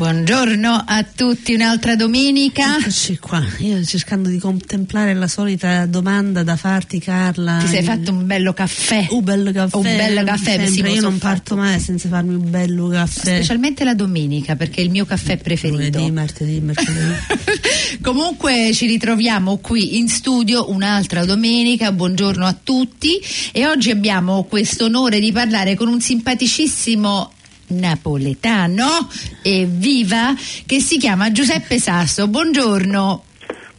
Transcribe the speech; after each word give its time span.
Buongiorno 0.00 0.84
a 0.86 1.04
tutti, 1.04 1.52
un'altra 1.52 1.94
domenica. 1.94 2.78
Eccoci 2.78 3.18
qua, 3.18 3.44
io 3.58 3.84
cercando 3.84 4.30
di 4.30 4.38
contemplare 4.38 5.12
la 5.12 5.28
solita 5.28 5.84
domanda 5.84 6.42
da 6.42 6.56
farti 6.56 6.98
Carla. 6.98 7.58
Ti 7.58 7.66
sei 7.66 7.82
fatto 7.82 8.10
un 8.10 8.24
bello 8.24 8.54
caffè? 8.54 9.08
Un 9.10 9.22
bello 9.22 9.52
caffè. 9.52 9.76
Un 9.76 9.82
bello 9.82 10.24
caffè, 10.24 10.66
sì, 10.68 10.80
io 10.80 11.02
non 11.02 11.18
parto 11.18 11.54
mai 11.54 11.78
senza 11.80 12.08
farmi 12.08 12.34
un 12.34 12.48
bello 12.48 12.88
caffè. 12.88 13.34
Specialmente 13.34 13.84
la 13.84 13.92
domenica 13.92 14.56
perché 14.56 14.80
è 14.80 14.84
il 14.84 14.90
mio 14.90 15.04
caffè 15.04 15.36
preferito. 15.36 15.76
Lunedì, 15.76 16.10
martedì, 16.10 16.60
mercoledì. 16.60 17.14
Comunque 18.00 18.70
ci 18.72 18.86
ritroviamo 18.86 19.58
qui 19.58 19.98
in 19.98 20.08
studio 20.08 20.70
un'altra 20.70 21.26
domenica, 21.26 21.92
buongiorno 21.92 22.46
a 22.46 22.56
tutti 22.64 23.20
e 23.52 23.66
oggi 23.66 23.90
abbiamo 23.90 24.44
questo 24.44 24.86
onore 24.86 25.20
di 25.20 25.30
parlare 25.30 25.74
con 25.74 25.88
un 25.88 26.00
simpaticissimo 26.00 27.32
napoletano 27.70 29.08
evviva 29.42 30.34
che 30.66 30.80
si 30.80 30.98
chiama 30.98 31.32
Giuseppe 31.32 31.78
Sasso. 31.78 32.28
Buongiorno. 32.28 33.24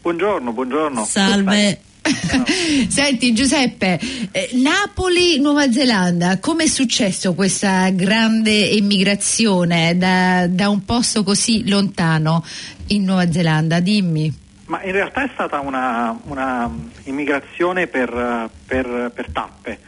Buongiorno, 0.02 0.52
buongiorno. 0.52 1.06
Salve. 1.06 1.82
Senti 2.90 3.34
Giuseppe, 3.34 4.00
eh, 4.32 4.50
Napoli, 4.54 5.40
Nuova 5.40 5.72
Zelanda, 5.72 6.40
come 6.40 6.64
è 6.64 6.68
successo 6.68 7.36
questa 7.36 7.90
grande 7.92 8.72
emigrazione 8.72 9.96
da, 9.98 10.48
da, 10.48 10.70
un 10.70 10.84
posto 10.84 11.24
così 11.24 11.70
lontano 11.70 12.44
in 12.88 13.04
Nuova 13.04 13.32
Zelanda? 13.32 13.80
Dimmi. 13.80 14.34
Ma 14.66 14.82
in 14.84 14.94
realtà 14.94 15.26
è 15.26 15.30
stata 15.34 15.60
una, 15.60 16.18
una 16.24 16.70
immigrazione 17.04 17.88
per, 17.88 18.50
per, 18.66 19.12
per 19.14 19.32
tappe. 19.32 19.80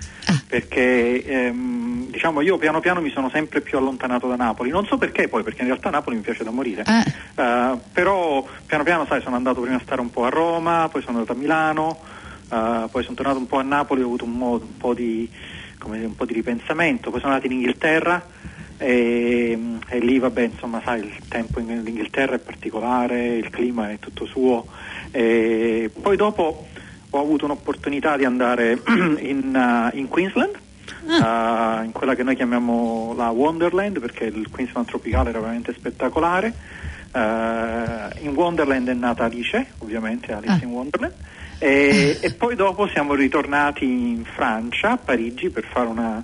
Perché 0.53 1.25
ehm, 1.25 2.11
diciamo 2.11 2.41
io 2.41 2.59
piano 2.59 2.79
piano 2.79 3.01
mi 3.01 3.09
sono 3.09 3.27
sempre 3.27 3.61
più 3.61 3.79
allontanato 3.79 4.27
da 4.27 4.35
Napoli, 4.35 4.69
non 4.69 4.85
so 4.85 4.99
perché 4.99 5.27
poi, 5.27 5.41
perché 5.41 5.61
in 5.61 5.67
realtà 5.69 5.89
Napoli 5.89 6.17
mi 6.17 6.21
piace 6.21 6.43
da 6.43 6.51
morire, 6.51 6.83
ah. 6.85 7.71
uh, 7.71 7.81
però 7.91 8.45
piano 8.67 8.83
piano 8.83 9.07
sai 9.07 9.23
sono 9.23 9.35
andato 9.35 9.61
prima 9.61 9.77
a 9.77 9.81
stare 9.83 9.99
un 9.99 10.11
po' 10.11 10.25
a 10.25 10.29
Roma, 10.29 10.89
poi 10.91 11.01
sono 11.01 11.17
andato 11.17 11.35
a 11.35 11.41
Milano, 11.41 11.97
uh, 12.49 12.87
poi 12.87 13.01
sono 13.01 13.15
tornato 13.15 13.39
un 13.39 13.47
po' 13.47 13.57
a 13.57 13.63
Napoli, 13.63 14.03
ho 14.03 14.05
avuto 14.05 14.25
un, 14.25 14.33
mo- 14.33 14.61
un, 14.61 14.77
po, 14.77 14.93
di, 14.93 15.27
dire, 15.85 16.05
un 16.05 16.15
po' 16.15 16.25
di 16.25 16.33
ripensamento, 16.33 17.09
poi 17.09 17.19
sono 17.19 17.33
andato 17.33 17.51
in 17.51 17.57
Inghilterra 17.57 18.23
e, 18.77 19.57
e, 19.87 19.99
lì 19.99 20.19
vabbè 20.19 20.41
insomma 20.43 20.81
sai 20.85 20.99
il 20.99 21.13
tempo 21.29 21.61
in 21.61 21.69
Inghilterra 21.69 22.35
è 22.35 22.39
particolare, 22.39 23.37
il 23.37 23.49
clima 23.49 23.89
è 23.89 23.97
tutto 23.97 24.27
suo 24.27 24.67
e 25.09 25.89
poi 25.99 26.15
dopo 26.15 26.67
ho 27.15 27.19
avuto 27.19 27.45
un'opportunità 27.45 28.17
di 28.17 28.25
andare 28.25 28.81
in, 29.19 29.53
uh, 29.53 29.95
in 29.95 30.07
Queensland, 30.07 30.55
ah. 31.07 31.79
uh, 31.79 31.85
in 31.85 31.91
quella 31.91 32.15
che 32.15 32.23
noi 32.23 32.35
chiamiamo 32.35 33.13
la 33.15 33.29
Wonderland, 33.29 33.99
perché 33.99 34.25
il 34.25 34.49
Queensland 34.49 34.87
tropicale 34.87 35.29
era 35.29 35.39
veramente 35.39 35.73
spettacolare. 35.73 36.53
Uh, 37.13 38.25
in 38.25 38.33
Wonderland 38.33 38.89
è 38.89 38.93
nata 38.93 39.25
Alice, 39.25 39.73
ovviamente 39.79 40.33
Alice 40.33 40.53
ah. 40.53 40.63
in 40.63 40.71
Wonderland. 40.71 41.13
E, 41.59 42.17
e, 42.21 42.33
poi 42.33 42.55
dopo 42.55 42.87
siamo 42.87 43.13
ritornati 43.13 43.85
in 43.85 44.25
Francia, 44.25 44.91
a 44.91 44.97
Parigi, 44.97 45.51
per 45.51 45.65
fare 45.65 45.87
una, 45.87 46.23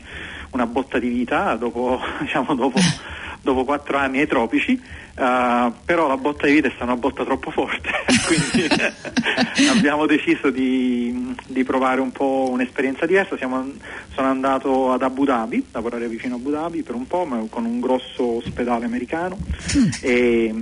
una 0.51 0.65
botta 0.65 0.97
di 0.97 1.09
vita 1.09 1.55
dopo, 1.55 1.99
diciamo, 2.19 2.55
dopo, 2.55 2.79
dopo 3.41 3.63
quattro 3.63 3.97
anni 3.97 4.19
ai 4.19 4.27
tropici 4.27 4.79
Uh, 5.19 5.73
però 5.83 6.07
la 6.07 6.15
botta 6.15 6.47
di 6.47 6.53
vita 6.53 6.67
è 6.67 6.69
stata 6.69 6.85
una 6.85 6.95
botta 6.95 7.25
troppo 7.25 7.51
forte, 7.51 7.89
quindi 8.25 8.69
abbiamo 9.69 10.05
deciso 10.05 10.49
di, 10.49 11.35
di, 11.45 11.65
provare 11.65 11.99
un 11.99 12.13
po' 12.13 12.47
un'esperienza 12.49 13.05
diversa. 13.05 13.35
Siamo, 13.35 13.69
sono 14.13 14.29
andato 14.29 14.93
ad 14.93 15.01
Abu 15.01 15.25
Dhabi, 15.25 15.65
lavorare 15.73 16.07
vicino 16.07 16.35
a 16.35 16.37
Abu 16.37 16.51
Dhabi 16.51 16.83
per 16.83 16.95
un 16.95 17.05
po', 17.05 17.25
ma 17.25 17.37
con 17.49 17.65
un 17.65 17.81
grosso 17.81 18.37
ospedale 18.37 18.85
americano 18.85 19.37
mm. 19.77 19.89
e, 19.99 20.53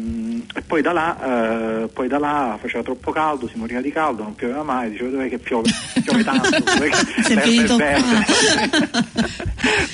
e, 0.56 0.62
poi, 0.66 0.82
da 0.82 0.92
là, 0.92 1.84
uh, 1.84 1.94
poi 1.94 2.08
da 2.08 2.18
là 2.18 2.58
faceva 2.60 2.82
troppo 2.82 3.12
caldo, 3.12 3.48
si 3.48 3.60
moriva 3.60 3.80
di 3.82 3.92
caldo, 3.92 4.24
non 4.24 4.34
pioveva 4.34 4.64
mai, 4.64 4.90
dicevo 4.90 5.12
dove 5.12 5.30
che 5.30 5.38
piove? 5.38 5.70
Piove 6.04 6.24
tanto, 6.24 6.50
dov'è 6.50 6.90
che 6.90 7.68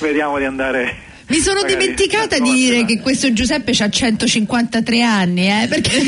Vediamo 0.00 0.38
di 0.38 0.44
andare 0.44 1.12
mi 1.26 1.38
sono 1.38 1.60
Magari 1.62 1.78
dimenticata 1.78 2.38
di 2.38 2.52
dire 2.52 2.84
che 2.84 3.00
questo 3.00 3.32
Giuseppe 3.32 3.72
ha 3.78 3.88
153 3.88 5.02
anni, 5.02 5.46
eh, 5.48 5.66
perché 5.68 6.02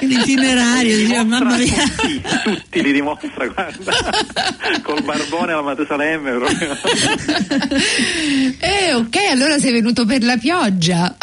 l'itinerario, 0.00 0.96
diceva 0.96 1.24
mamma 1.24 1.56
mia. 1.56 1.82
Tutti, 1.96 2.22
tutti 2.44 2.82
li 2.82 2.92
dimostra, 2.92 3.46
guarda. 3.46 3.92
Col 4.82 5.02
barbone 5.02 5.52
alla 5.52 5.62
Matusalemme 5.62 6.32
proprio. 6.32 6.76
eh, 8.60 8.94
ok, 8.94 9.16
allora 9.30 9.58
sei 9.58 9.72
venuto 9.72 10.04
per 10.04 10.22
la 10.22 10.36
pioggia. 10.36 11.16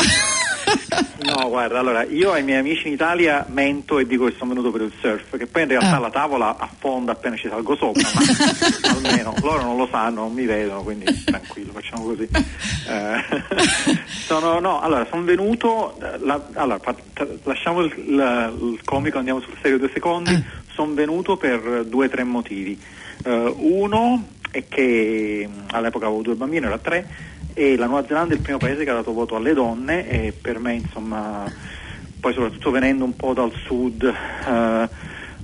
No, 1.24 1.50
guarda, 1.50 1.80
allora 1.80 2.04
io 2.04 2.32
ai 2.32 2.44
miei 2.44 2.60
amici 2.60 2.88
in 2.88 2.94
Italia 2.94 3.46
mento 3.50 4.00
e 4.00 4.08
dico 4.08 4.26
che 4.26 4.36
sono 4.38 4.54
venuto 4.54 4.72
per 4.72 4.82
il 4.82 4.92
surf, 5.00 5.38
che 5.38 5.46
poi 5.46 5.64
in 5.64 5.68
realtà 5.68 5.98
ah. 5.98 6.00
la 6.00 6.10
tavola 6.10 6.56
affonda 6.58 7.12
appena 7.12 7.36
ci 7.36 7.48
salgo 7.50 7.76
sopra, 7.76 8.10
ma 8.14 8.22
almeno 9.08 9.34
loro 9.42 9.64
non 9.64 9.78
lo 9.78 9.88
sanno, 9.90 10.22
non 10.22 10.34
mi 10.34 10.46
vedono, 10.46 10.82
quindi 10.84 11.06
tranquillo, 11.24 11.72
facciamo 11.72 12.04
così. 12.04 12.28
Eh, 12.88 14.00
sono, 14.26 14.60
no, 14.60 14.82
allora, 14.82 15.06
sono 15.10 15.24
venuto, 15.24 15.98
la, 16.20 16.42
allora, 16.54 16.80
lasciamo 17.44 17.82
il, 17.82 17.94
il, 17.96 18.74
il, 18.74 18.80
comico, 18.84 19.18
andiamo 19.18 19.40
sul 19.40 19.56
serio 19.62 19.78
due 19.78 19.90
secondi, 19.94 20.34
ah. 20.34 20.44
sono 20.74 20.94
venuto 20.94 21.38
per 21.38 21.86
due 21.86 22.06
o 22.06 22.10
tre 22.10 22.24
motivi. 22.24 22.80
Uh, 23.24 23.54
uno 23.58 24.28
è 24.52 24.64
che 24.68 25.48
all'epoca 25.72 26.06
avevo 26.06 26.22
due 26.22 26.36
bambini, 26.36 26.66
era 26.66 26.78
tre, 26.78 27.08
e 27.54 27.76
la 27.76 27.86
Nuova 27.86 28.06
Zelanda 28.08 28.34
è 28.34 28.38
il 28.38 28.44
primo 28.44 28.58
paese 28.58 28.84
che 28.84 28.90
ha 28.90 28.96
dato 28.96 29.14
voto 29.14 29.36
alle 29.36 29.54
donne 29.54 30.08
e 30.08 30.32
per 30.32 30.60
me 30.60 30.74
insomma 30.76 31.52
poi 32.20 32.34
soprattutto 32.34 32.72
venendo 32.72 33.04
un 33.04 33.16
po' 33.16 33.34
dal 33.34 33.52
sud 33.66 34.04
uh, 34.04 34.88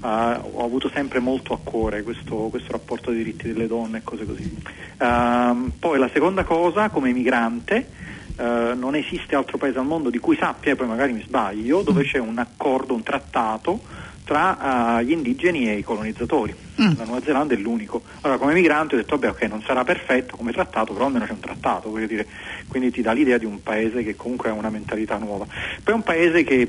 ho 0.08 0.64
avuto 0.64 0.90
sempre 0.90 1.20
molto 1.20 1.54
a 1.54 1.60
cuore 1.64 2.04
questo, 2.04 2.36
questo, 2.50 2.72
rapporto 2.72 3.12
dei 3.12 3.24
diritti 3.24 3.48
delle 3.52 3.68
donne 3.68 4.00
e 4.00 4.04
cose 4.04 4.26
così. 4.26 4.56
Uh, 4.98 5.72
poi 5.80 6.00
la 6.00 6.10
seconda 6.14 6.44
cosa, 6.44 6.90
come 6.90 7.12
migrante, 7.12 7.88
eh, 8.38 8.74
non 8.76 8.96
esiste 8.96 9.36
altro 9.36 9.58
paese 9.58 9.80
al 9.80 9.86
mondo 9.86 10.10
di 10.10 10.20
cui 10.20 10.36
sappia, 10.36 10.74
e 10.74 10.76
poi 10.76 10.88
magari 10.88 11.14
mi 11.14 11.22
sbaglio, 11.22 11.82
dove 11.82 12.04
c'è 12.04 12.20
un 12.20 12.38
accordo, 12.38 12.94
un 12.94 13.04
trattato 13.04 13.82
tra 14.26 14.98
uh, 14.98 15.02
gli 15.02 15.12
indigeni 15.12 15.70
e 15.70 15.78
i 15.78 15.84
colonizzatori. 15.84 16.54
Mm. 16.82 16.98
La 16.98 17.06
Nuova 17.06 17.22
Zelanda 17.24 17.54
è 17.54 17.58
l'unico. 17.58 18.02
Allora, 18.22 18.40
come 18.40 18.54
migrante 18.54 18.96
ho 18.96 18.98
detto, 18.98 19.18
vabbè, 19.18 19.30
ok, 19.30 19.44
non 19.44 19.62
sarà 19.62 19.84
perfetto 19.84 20.36
come 20.36 20.52
trattato, 20.52 20.94
però 20.94 21.06
almeno 21.06 21.26
c'è 21.26 21.32
un 21.32 21.40
trattato, 21.40 21.92
voglio 21.92 22.08
dire, 22.08 22.26
quindi 22.68 22.92
ti 22.92 23.02
dà 23.02 23.12
l'idea 23.12 23.38
di 23.38 23.46
un 23.46 23.62
paese 23.62 24.04
che 24.04 24.16
comunque 24.16 24.50
ha 24.50 24.54
una 24.54 24.70
mentalità 24.70 25.18
nuova. 25.18 25.46
Poi 25.46 25.94
è 25.94 25.96
un 25.96 26.04
paese 26.04 26.44
che 26.44 26.68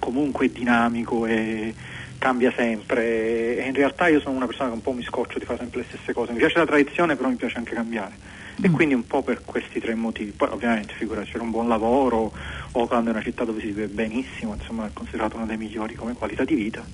comunque 0.00 0.46
è 0.46 0.48
dinamico 0.50 1.24
e 1.24 1.72
cambia 2.18 2.52
sempre 2.54 3.56
e 3.58 3.66
in 3.66 3.74
realtà 3.74 4.08
io 4.08 4.20
sono 4.20 4.36
una 4.36 4.46
persona 4.46 4.68
che 4.68 4.74
un 4.74 4.82
po' 4.82 4.92
mi 4.92 5.02
scoccio 5.02 5.38
di 5.38 5.44
fare 5.44 5.58
sempre 5.58 5.80
le 5.80 5.86
stesse 5.88 6.12
cose. 6.12 6.32
Mi 6.32 6.38
piace 6.38 6.58
la 6.58 6.66
tradizione, 6.66 7.16
però 7.16 7.28
mi 7.28 7.36
piace 7.36 7.58
anche 7.58 7.74
cambiare 7.74 8.14
e 8.60 8.68
mm. 8.68 8.72
quindi 8.72 8.94
un 8.94 9.06
po' 9.06 9.22
per 9.22 9.42
questi 9.44 9.80
tre 9.80 9.94
motivi. 9.94 10.30
Poi 10.30 10.48
ovviamente 10.50 10.94
figura 10.94 11.22
c'era 11.22 11.42
un 11.42 11.50
buon 11.50 11.68
lavoro, 11.68 12.32
Oakland 12.72 13.08
è 13.08 13.10
una 13.10 13.22
città 13.22 13.44
dove 13.44 13.60
si 13.60 13.66
vive 13.66 13.88
benissimo, 13.88 14.54
insomma 14.54 14.86
è 14.86 14.90
considerato 14.92 15.36
una 15.36 15.46
delle 15.46 15.58
migliori 15.58 15.94
come 15.94 16.14
qualità 16.14 16.44
di 16.44 16.54
vita 16.54 16.84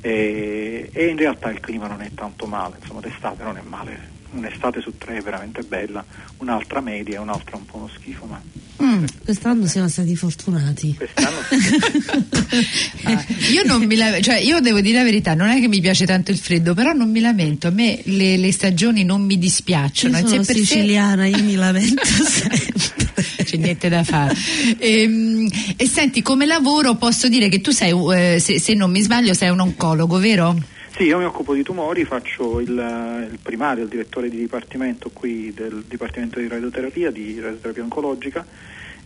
e, 0.00 0.90
e 0.92 1.06
in 1.06 1.16
realtà 1.16 1.50
il 1.50 1.60
clima 1.60 1.86
non 1.86 2.02
è 2.02 2.10
tanto 2.14 2.46
male, 2.46 2.76
insomma 2.80 3.00
d'estate 3.00 3.42
non 3.42 3.56
è 3.56 3.62
male, 3.62 4.14
un'estate 4.36 4.80
su 4.80 4.96
tre 4.98 5.18
è 5.18 5.20
veramente 5.20 5.62
bella, 5.62 6.04
un'altra 6.38 6.80
media 6.80 7.16
e 7.16 7.18
un'altra 7.18 7.56
un 7.56 7.66
po' 7.66 7.76
uno 7.78 7.88
schifo, 7.88 8.26
ma 8.26 8.40
Mm, 8.82 9.04
quest'anno 9.24 9.66
siamo 9.66 9.88
stati 9.88 10.14
fortunati. 10.14 10.94
Quest'anno 10.94 11.38
ah, 13.04 13.24
io, 13.50 13.62
non 13.64 13.84
mi 13.84 13.96
la, 13.96 14.20
cioè, 14.20 14.36
io 14.36 14.60
devo 14.60 14.82
dire 14.82 14.98
la 14.98 15.04
verità, 15.04 15.34
non 15.34 15.48
è 15.48 15.60
che 15.60 15.68
mi 15.68 15.80
piace 15.80 16.04
tanto 16.04 16.30
il 16.30 16.36
freddo, 16.36 16.74
però 16.74 16.92
non 16.92 17.10
mi 17.10 17.20
lamento, 17.20 17.68
a 17.68 17.70
me 17.70 18.00
le, 18.04 18.36
le 18.36 18.52
stagioni 18.52 19.02
non 19.02 19.22
mi 19.22 19.38
dispiacciono. 19.38 20.18
Io 20.18 20.28
sono 20.28 20.42
siciliana, 20.42 21.22
sé... 21.22 21.28
io 21.28 21.42
mi 21.42 21.54
lamento 21.54 22.04
sempre. 22.04 23.24
C'è 23.44 23.56
niente 23.56 23.88
da 23.88 24.04
fare. 24.04 24.34
E, 24.78 25.02
ehm, 25.02 25.48
e, 25.76 25.88
senti, 25.88 26.20
come 26.20 26.44
lavoro 26.44 26.96
posso 26.96 27.28
dire 27.28 27.48
che 27.48 27.62
tu 27.62 27.70
sei, 27.70 27.94
eh, 28.14 28.38
se, 28.40 28.60
se 28.60 28.74
non 28.74 28.90
mi 28.90 29.00
sbaglio, 29.00 29.32
sei 29.32 29.48
un 29.48 29.60
oncologo, 29.60 30.18
vero? 30.18 30.54
Sì, 30.96 31.02
io 31.02 31.18
mi 31.18 31.26
occupo 31.26 31.52
di 31.52 31.62
tumori, 31.62 32.06
faccio 32.06 32.58
il, 32.58 32.70
il, 32.70 33.38
primario, 33.42 33.82
il 33.82 33.90
direttore 33.90 34.30
di 34.30 34.38
dipartimento 34.38 35.10
qui 35.10 35.52
del 35.52 35.84
Dipartimento 35.86 36.40
di 36.40 36.48
Radioterapia, 36.48 37.10
di 37.10 37.38
radioterapia 37.38 37.82
oncologica. 37.82 38.46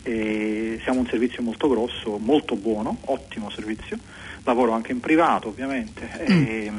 E 0.01 0.79
siamo 0.83 1.01
un 1.01 1.07
servizio 1.07 1.43
molto 1.43 1.67
grosso, 1.67 2.17
molto 2.17 2.55
buono, 2.55 2.97
ottimo 3.07 3.49
servizio. 3.49 3.97
Lavoro 4.45 4.71
anche 4.71 4.93
in 4.93 5.01
privato 5.01 5.49
ovviamente 5.49 6.09
mm. 6.31 6.45
e, 6.45 6.71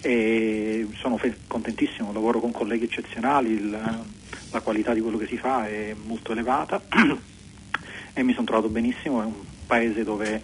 e, 0.00 0.88
sono 0.96 1.18
fe- 1.18 1.36
contentissimo, 1.46 2.12
lavoro 2.12 2.40
con 2.40 2.50
colleghi 2.50 2.86
eccezionali, 2.86 3.52
il, 3.52 3.70
la 4.50 4.60
qualità 4.60 4.92
di 4.92 5.02
quello 5.02 5.18
che 5.18 5.28
si 5.28 5.36
fa 5.36 5.68
è 5.68 5.94
molto 6.04 6.32
elevata. 6.32 6.82
e 8.12 8.22
mi 8.24 8.32
sono 8.32 8.44
trovato 8.44 8.68
benissimo, 8.70 9.22
è 9.22 9.24
un 9.24 9.34
paese 9.68 10.02
dove 10.02 10.42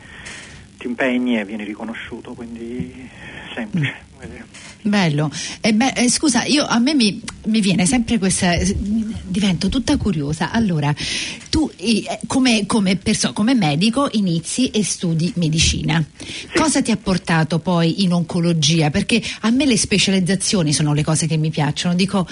ti 0.82 0.88
impegni 0.88 1.38
e 1.38 1.44
vieni 1.44 1.62
riconosciuto, 1.62 2.32
quindi 2.32 3.08
semplice. 3.54 4.10
Bello. 4.82 5.30
Eh 5.60 5.72
beh, 5.72 5.92
eh, 5.94 6.10
scusa, 6.10 6.44
io, 6.44 6.64
a 6.64 6.78
me 6.80 6.94
mi, 6.94 7.20
mi, 7.46 7.60
viene 7.60 7.86
sempre 7.86 8.18
questa. 8.18 8.56
divento 9.22 9.68
tutta 9.68 9.96
curiosa. 9.96 10.50
Allora, 10.50 10.92
tu 11.50 11.70
eh, 11.76 12.18
come, 12.26 12.66
come, 12.66 12.96
perso- 12.96 13.32
come, 13.32 13.54
medico 13.54 14.08
inizi 14.12 14.70
e 14.70 14.82
studi 14.82 15.32
medicina. 15.36 16.04
Sì. 16.16 16.48
Cosa 16.54 16.82
ti 16.82 16.90
ha 16.90 16.96
portato 16.96 17.60
poi 17.60 18.02
in 18.02 18.12
oncologia? 18.12 18.90
Perché 18.90 19.22
a 19.40 19.50
me 19.50 19.66
le 19.66 19.76
specializzazioni 19.76 20.72
sono 20.72 20.92
le 20.94 21.04
cose 21.04 21.26
che 21.26 21.36
mi 21.36 21.50
piacciono. 21.50 21.94
Dico, 21.94 22.26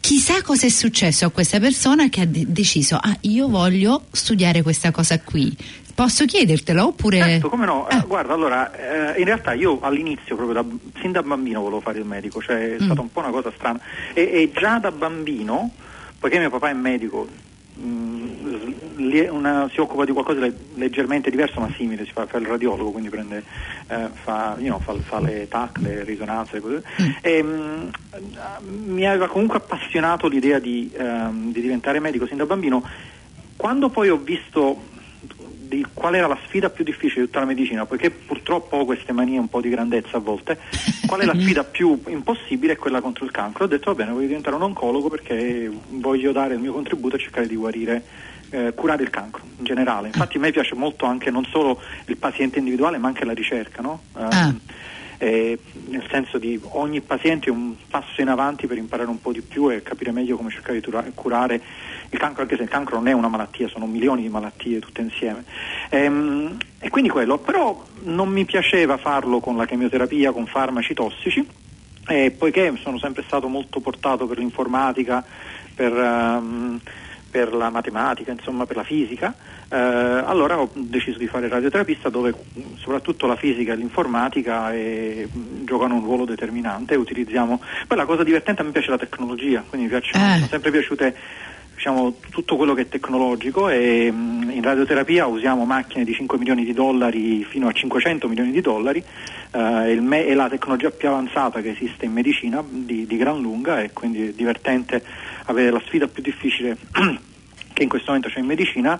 chissà 0.00 0.42
cosa 0.42 0.66
è 0.66 0.70
successo 0.70 1.24
a 1.24 1.30
questa 1.30 1.58
persona 1.58 2.10
che 2.10 2.20
ha 2.20 2.26
de- 2.26 2.44
deciso, 2.48 2.96
ah, 2.96 3.16
io 3.22 3.48
voglio 3.48 4.04
studiare 4.12 4.60
questa 4.60 4.90
cosa 4.90 5.18
qui. 5.20 5.56
Posso 5.94 6.24
chiedertelo 6.24 6.88
oppure... 6.88 7.18
Certo, 7.18 7.48
come 7.48 7.66
no. 7.66 7.86
Ah. 7.86 8.04
guarda, 8.06 8.34
allora, 8.34 8.72
eh, 9.14 9.18
in 9.20 9.24
realtà 9.24 9.52
io 9.52 9.78
all'inizio, 9.80 10.34
proprio 10.34 10.60
da, 10.60 10.68
sin 11.00 11.12
da 11.12 11.22
bambino 11.22 11.60
volevo 11.60 11.80
fare 11.80 11.98
il 11.98 12.04
medico, 12.04 12.42
cioè 12.42 12.76
è 12.76 12.82
mm. 12.82 12.84
stata 12.84 13.00
un 13.00 13.12
po' 13.12 13.20
una 13.20 13.30
cosa 13.30 13.52
strana. 13.54 13.78
E, 14.12 14.22
e, 14.22 14.50
già 14.52 14.78
da 14.78 14.90
bambino, 14.90 15.70
poiché 16.18 16.38
mio 16.38 16.50
papà 16.50 16.70
è 16.70 16.72
medico, 16.72 17.28
mh, 17.74 17.86
mm, 17.86 19.28
una, 19.30 19.70
si 19.72 19.78
occupa 19.78 20.04
di 20.04 20.10
qualcosa 20.10 20.40
di 20.40 20.52
leggermente 20.74 21.30
diverso 21.30 21.60
ma 21.60 21.72
simile, 21.76 22.04
si 22.04 22.10
fa, 22.12 22.26
fa 22.26 22.38
il 22.38 22.46
radiologo, 22.46 22.90
quindi 22.90 23.08
prende, 23.08 23.44
eh, 23.86 24.08
fa, 24.12 24.56
you 24.58 24.66
know, 24.66 24.80
fa, 24.80 24.94
fa, 25.00 25.20
le 25.20 25.46
TAC, 25.46 25.78
le 25.78 26.02
risonanze, 26.02 26.58
cose. 26.58 26.82
Mm. 27.00 27.10
E, 27.20 27.42
mh, 27.42 27.90
mi 28.86 29.06
aveva 29.06 29.28
comunque 29.28 29.58
appassionato 29.58 30.26
l'idea 30.26 30.58
di, 30.58 30.90
um, 30.98 31.52
di 31.52 31.60
diventare 31.60 32.00
medico 32.00 32.26
sin 32.26 32.38
da 32.38 32.46
bambino. 32.46 32.82
Quando 33.56 33.88
poi 33.88 34.08
ho 34.08 34.16
visto 34.16 34.92
di 35.74 35.86
qual 35.92 36.14
era 36.14 36.26
la 36.26 36.38
sfida 36.46 36.70
più 36.70 36.84
difficile 36.84 37.22
di 37.22 37.26
tutta 37.26 37.40
la 37.40 37.46
medicina, 37.46 37.86
poiché 37.86 38.10
purtroppo 38.10 38.76
ho 38.76 38.84
queste 38.84 39.12
manie 39.12 39.38
un 39.38 39.48
po' 39.48 39.60
di 39.60 39.68
grandezza 39.68 40.16
a 40.16 40.20
volte, 40.20 40.58
qual 41.06 41.20
è 41.20 41.24
la 41.24 41.34
sfida 41.38 41.64
più 41.64 42.00
impossibile 42.06 42.74
è 42.74 42.76
quella 42.76 43.00
contro 43.00 43.24
il 43.24 43.30
cancro. 43.30 43.64
Ho 43.64 43.68
detto 43.68 43.90
va 43.90 43.96
bene, 43.96 44.12
voglio 44.12 44.26
diventare 44.26 44.56
un 44.56 44.62
oncologo 44.62 45.08
perché 45.08 45.70
voglio 45.88 46.32
dare 46.32 46.54
il 46.54 46.60
mio 46.60 46.72
contributo 46.72 47.16
a 47.16 47.18
cercare 47.18 47.46
di 47.46 47.56
guarire 47.56 48.02
eh, 48.50 48.72
curare 48.74 49.02
il 49.02 49.10
cancro 49.10 49.42
in 49.58 49.64
generale. 49.64 50.08
Infatti 50.08 50.36
a 50.36 50.40
me 50.40 50.52
piace 50.52 50.74
molto 50.74 51.06
anche 51.06 51.30
non 51.30 51.44
solo 51.44 51.80
il 52.06 52.16
paziente 52.16 52.58
individuale 52.58 52.98
ma 52.98 53.08
anche 53.08 53.24
la 53.24 53.32
ricerca, 53.32 53.82
no? 53.82 54.02
eh, 54.16 54.22
ah. 54.22 54.54
eh, 55.18 55.58
nel 55.88 56.06
senso 56.08 56.38
di 56.38 56.60
ogni 56.70 57.00
paziente 57.00 57.48
è 57.48 57.50
un 57.50 57.74
passo 57.88 58.20
in 58.20 58.28
avanti 58.28 58.66
per 58.66 58.78
imparare 58.78 59.10
un 59.10 59.20
po' 59.20 59.32
di 59.32 59.40
più 59.40 59.70
e 59.70 59.82
capire 59.82 60.12
meglio 60.12 60.36
come 60.36 60.50
cercare 60.50 60.80
di 60.80 61.12
curare 61.14 61.60
il 62.14 62.20
cancro, 62.20 62.42
anche 62.42 62.56
se 62.56 62.62
il 62.62 62.68
cancro 62.68 62.96
non 62.96 63.08
è 63.08 63.12
una 63.12 63.28
malattia, 63.28 63.68
sono 63.68 63.86
milioni 63.86 64.22
di 64.22 64.28
malattie 64.28 64.78
tutte 64.78 65.02
insieme. 65.02 65.44
Ehm, 65.90 66.56
e 66.78 66.88
quindi 66.88 67.10
quello, 67.10 67.38
però 67.38 67.84
non 68.04 68.28
mi 68.28 68.44
piaceva 68.44 68.96
farlo 68.96 69.40
con 69.40 69.56
la 69.56 69.66
chemioterapia, 69.66 70.32
con 70.32 70.46
farmaci 70.46 70.94
tossici, 70.94 71.46
eh, 72.06 72.30
poiché 72.30 72.74
sono 72.80 72.98
sempre 72.98 73.22
stato 73.26 73.48
molto 73.48 73.80
portato 73.80 74.26
per 74.26 74.38
l'informatica, 74.38 75.24
per, 75.74 75.92
um, 75.92 76.78
per 77.30 77.52
la 77.52 77.70
matematica, 77.70 78.30
insomma 78.30 78.64
per 78.64 78.76
la 78.76 78.84
fisica, 78.84 79.34
eh, 79.68 79.76
allora 79.76 80.60
ho 80.60 80.70
deciso 80.72 81.18
di 81.18 81.26
fare 81.26 81.48
radioterapista 81.48 82.08
dove 82.08 82.32
soprattutto 82.76 83.26
la 83.26 83.34
fisica 83.34 83.72
e 83.72 83.76
l'informatica 83.76 84.72
eh, 84.72 85.26
giocano 85.64 85.94
un 85.94 86.04
ruolo 86.04 86.24
determinante 86.24 86.94
utilizziamo... 86.94 87.60
Poi 87.88 87.96
la 87.96 88.04
cosa 88.04 88.22
divertente 88.22 88.62
a 88.62 88.64
me 88.64 88.70
piace 88.70 88.90
la 88.90 88.98
tecnologia, 88.98 89.64
quindi 89.68 89.88
mi 89.88 89.98
piacciono, 89.98 90.24
eh. 90.24 90.34
sono 90.34 90.46
sempre 90.46 90.70
piaciute 90.70 91.16
diciamo, 91.84 92.14
tutto 92.30 92.56
quello 92.56 92.72
che 92.72 92.82
è 92.82 92.88
tecnologico 92.88 93.68
e 93.68 94.10
mh, 94.10 94.52
in 94.54 94.62
radioterapia 94.62 95.26
usiamo 95.26 95.66
macchine 95.66 96.04
di 96.04 96.14
5 96.14 96.38
milioni 96.38 96.64
di 96.64 96.72
dollari 96.72 97.44
fino 97.44 97.68
a 97.68 97.72
500 97.72 98.26
milioni 98.26 98.52
di 98.52 98.62
dollari, 98.62 99.04
eh, 99.50 100.00
me- 100.00 100.24
è 100.24 100.32
la 100.32 100.48
tecnologia 100.48 100.90
più 100.90 101.08
avanzata 101.08 101.60
che 101.60 101.70
esiste 101.70 102.06
in 102.06 102.12
medicina 102.12 102.64
di, 102.66 103.06
di 103.06 103.16
gran 103.18 103.38
lunga 103.38 103.82
e 103.82 103.90
quindi 103.92 104.28
è 104.28 104.32
divertente 104.32 105.04
avere 105.44 105.70
la 105.70 105.82
sfida 105.84 106.06
più 106.06 106.22
difficile 106.22 106.78
che 107.74 107.82
in 107.82 107.88
questo 107.90 108.12
momento 108.12 108.30
c'è 108.30 108.40
in 108.40 108.46
medicina 108.46 108.98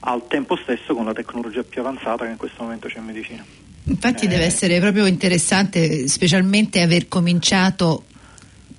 al 0.00 0.26
tempo 0.28 0.56
stesso 0.56 0.94
con 0.94 1.06
la 1.06 1.14
tecnologia 1.14 1.62
più 1.62 1.80
avanzata 1.80 2.26
che 2.26 2.32
in 2.32 2.36
questo 2.36 2.62
momento 2.62 2.88
c'è 2.88 2.98
in 2.98 3.04
medicina. 3.06 3.42
Infatti 3.84 4.26
eh, 4.26 4.28
deve 4.28 4.44
essere 4.44 4.78
proprio 4.78 5.06
interessante, 5.06 6.06
specialmente 6.06 6.82
aver 6.82 7.08
cominciato 7.08 8.04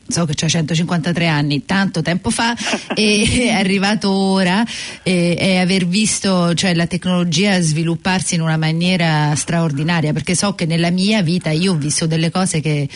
so 0.08 0.26
che 0.26 0.34
c'ha 0.36 0.48
153 0.48 1.28
anni, 1.28 1.66
tanto 1.66 2.02
tempo 2.02 2.30
fa, 2.30 2.56
e 2.96 3.48
è 3.50 3.50
arrivato 3.50 4.10
ora 4.10 4.64
e, 5.04 5.36
e, 5.38 5.58
aver 5.58 5.86
visto 5.86 6.54
cioè, 6.54 6.74
la 6.74 6.88
tecnologia 6.88 7.60
svilupparsi 7.60 8.36
in 8.36 8.42
una 8.42 8.58
maniera 8.58 9.36
straordinaria, 9.36 10.14
perché 10.14 10.36
so 10.36 10.56
che 10.56 10.66
nella 10.66 10.92
mia 10.92 11.22
vita 11.22 11.50
io 11.52 11.74
ho 11.74 11.76
visto 11.76 12.08
delle 12.08 12.32
cose 12.32 12.62
che 12.62 12.88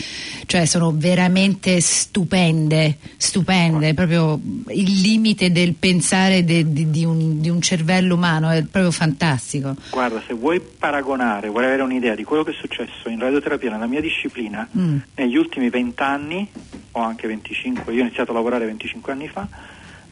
cioè, 0.45 0.65
sono 0.65 0.93
veramente 0.95 1.79
stupende, 1.81 2.97
stupende, 3.17 3.93
proprio 3.93 4.39
il 4.69 5.01
limite 5.01 5.51
del 5.51 5.73
pensare 5.73 6.43
de, 6.43 6.71
de, 6.71 6.89
di, 6.89 7.03
un, 7.03 7.41
di, 7.41 7.49
un, 7.49 7.61
cervello 7.61 8.15
umano 8.15 8.49
è 8.49 8.61
proprio 8.63 8.91
fantastico. 8.91 9.75
Guarda, 9.91 10.21
se 10.25 10.33
vuoi 10.33 10.59
paragonare, 10.59 11.49
vuoi 11.49 11.65
avere 11.65 11.81
un'idea 11.81 12.15
di 12.15 12.23
quello 12.23 12.43
che 12.43 12.51
è 12.51 12.55
successo 12.55 13.09
in 13.09 13.19
radioterapia 13.19 13.71
nella 13.71 13.87
mia 13.87 14.01
disciplina 14.01 14.67
mm. 14.77 14.97
negli 15.15 15.35
ultimi 15.35 15.69
vent'anni, 15.69 16.47
o 17.01 17.05
anche 17.05 17.27
25, 17.27 17.93
io 17.93 17.99
ho 17.99 18.05
iniziato 18.05 18.31
a 18.31 18.33
lavorare 18.33 18.65
25 18.65 19.11
anni 19.11 19.27
fa, 19.27 19.47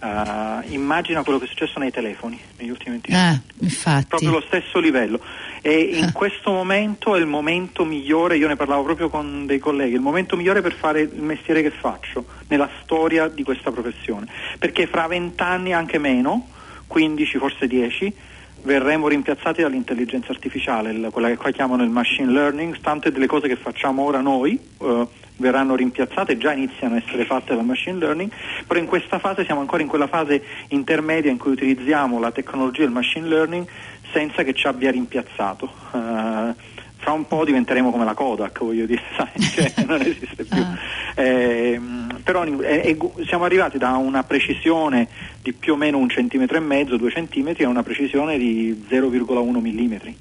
uh, 0.01 0.71
immagina 0.71 1.23
quello 1.23 1.39
che 1.39 1.45
è 1.45 1.47
successo 1.47 1.79
nei 1.79 1.91
telefoni 1.91 2.39
negli 2.57 2.69
ultimi 2.69 2.91
25 2.91 3.15
anni. 3.15 3.35
Ah, 3.35 3.63
infatti. 3.63 4.05
Proprio 4.07 4.31
lo 4.31 4.41
stesso 4.41 4.79
livello. 4.79 5.19
E 5.61 5.79
in 5.79 6.05
ah. 6.05 6.11
questo 6.11 6.51
momento 6.51 7.15
è 7.15 7.19
il 7.19 7.25
momento 7.25 7.83
migliore, 7.85 8.37
io 8.37 8.47
ne 8.47 8.55
parlavo 8.55 8.83
proprio 8.83 9.09
con 9.09 9.45
dei 9.45 9.59
colleghi, 9.59 9.93
il 9.93 10.01
momento 10.01 10.35
migliore 10.35 10.61
per 10.61 10.73
fare 10.73 11.01
il 11.01 11.21
mestiere 11.21 11.61
che 11.61 11.71
faccio 11.71 12.25
nella 12.47 12.69
storia 12.81 13.27
di 13.27 13.43
questa 13.43 13.71
professione. 13.71 14.27
Perché 14.57 14.87
fra 14.87 15.07
20 15.07 15.41
anni, 15.41 15.73
anche 15.73 15.97
meno, 15.97 16.47
15, 16.87 17.37
forse 17.37 17.67
10, 17.67 18.13
verremo 18.61 19.07
rimpiazzati 19.07 19.61
dall'intelligenza 19.61 20.31
artificiale, 20.31 20.93
quella 21.11 21.29
che 21.29 21.37
qua 21.37 21.51
chiamano 21.51 21.83
il 21.83 21.89
machine 21.89 22.31
learning, 22.31 22.79
tante 22.81 23.11
delle 23.11 23.27
cose 23.27 23.47
che 23.47 23.55
facciamo 23.55 24.03
ora 24.03 24.19
noi 24.19 24.59
uh, 24.77 25.07
verranno 25.39 25.75
rimpiazzate, 25.75 26.37
già 26.37 26.53
iniziano 26.53 26.95
a 26.95 26.97
essere 26.97 27.25
fatte 27.25 27.55
dal 27.55 27.65
machine 27.65 27.97
learning, 27.97 28.31
però 28.67 28.79
in 28.79 28.85
questa 28.85 29.19
fase 29.19 29.43
siamo 29.45 29.61
ancora 29.61 29.81
in 29.81 29.87
quella 29.87 30.07
fase 30.07 30.43
intermedia 30.69 31.31
in 31.31 31.37
cui 31.37 31.51
utilizziamo 31.51 32.19
la 32.19 32.31
tecnologia 32.31 32.81
del 32.81 32.91
machine 32.91 33.27
learning 33.27 33.67
senza 34.11 34.43
che 34.43 34.53
ci 34.53 34.67
abbia 34.67 34.91
rimpiazzato. 34.91 35.71
Uh, 35.91 36.53
fra 36.99 37.13
un 37.13 37.27
po' 37.27 37.45
diventeremo 37.45 37.91
come 37.91 38.03
la 38.03 38.13
Kodak, 38.13 38.59
voglio 38.59 38.85
dire, 38.85 39.01
sai, 39.15 39.41
cioè, 39.41 39.85
non 39.85 40.01
esiste 40.01 40.43
più. 40.43 40.61
Ah. 40.61 40.77
Eh, 41.15 41.81
però 42.23 42.43
eh, 42.43 42.97
siamo 43.25 43.45
arrivati 43.45 43.77
da 43.77 43.91
una 43.95 44.23
precisione 44.23 45.07
di 45.41 45.53
più 45.53 45.73
o 45.73 45.75
meno 45.77 45.97
un 45.97 46.09
centimetro 46.09 46.57
e 46.57 46.59
mezzo, 46.59 46.97
due 46.97 47.09
centimetri, 47.09 47.63
a 47.63 47.69
una 47.69 47.83
precisione 47.83 48.37
di 48.37 48.85
0,1 48.89 49.59
millimetri. 49.59 50.15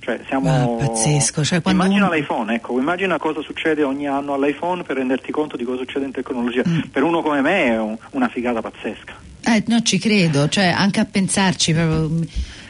Cioè 0.00 0.20
siamo... 0.26 0.78
Ah, 0.80 0.86
pazzesco. 0.86 1.44
Cioè, 1.44 1.60
immagina 1.66 2.06
uno... 2.06 2.14
l'iPhone, 2.14 2.54
ecco, 2.54 2.78
immagina 2.78 3.18
cosa 3.18 3.42
succede 3.42 3.82
ogni 3.82 4.08
anno 4.08 4.34
all'iPhone 4.34 4.82
per 4.82 4.96
renderti 4.96 5.30
conto 5.30 5.56
di 5.56 5.64
cosa 5.64 5.78
succede 5.78 6.06
in 6.06 6.12
tecnologia. 6.12 6.62
Mm. 6.66 6.80
Per 6.90 7.02
uno 7.02 7.22
come 7.22 7.40
me 7.40 7.64
è 7.66 7.78
un, 7.78 7.96
una 8.12 8.28
figata 8.28 8.60
pazzesca. 8.60 9.14
Eh, 9.42 9.64
no, 9.68 9.80
ci 9.82 9.98
credo, 9.98 10.48
cioè 10.48 10.66
anche 10.66 11.00
a 11.00 11.06
pensarci 11.06 11.72
proprio 11.72 12.10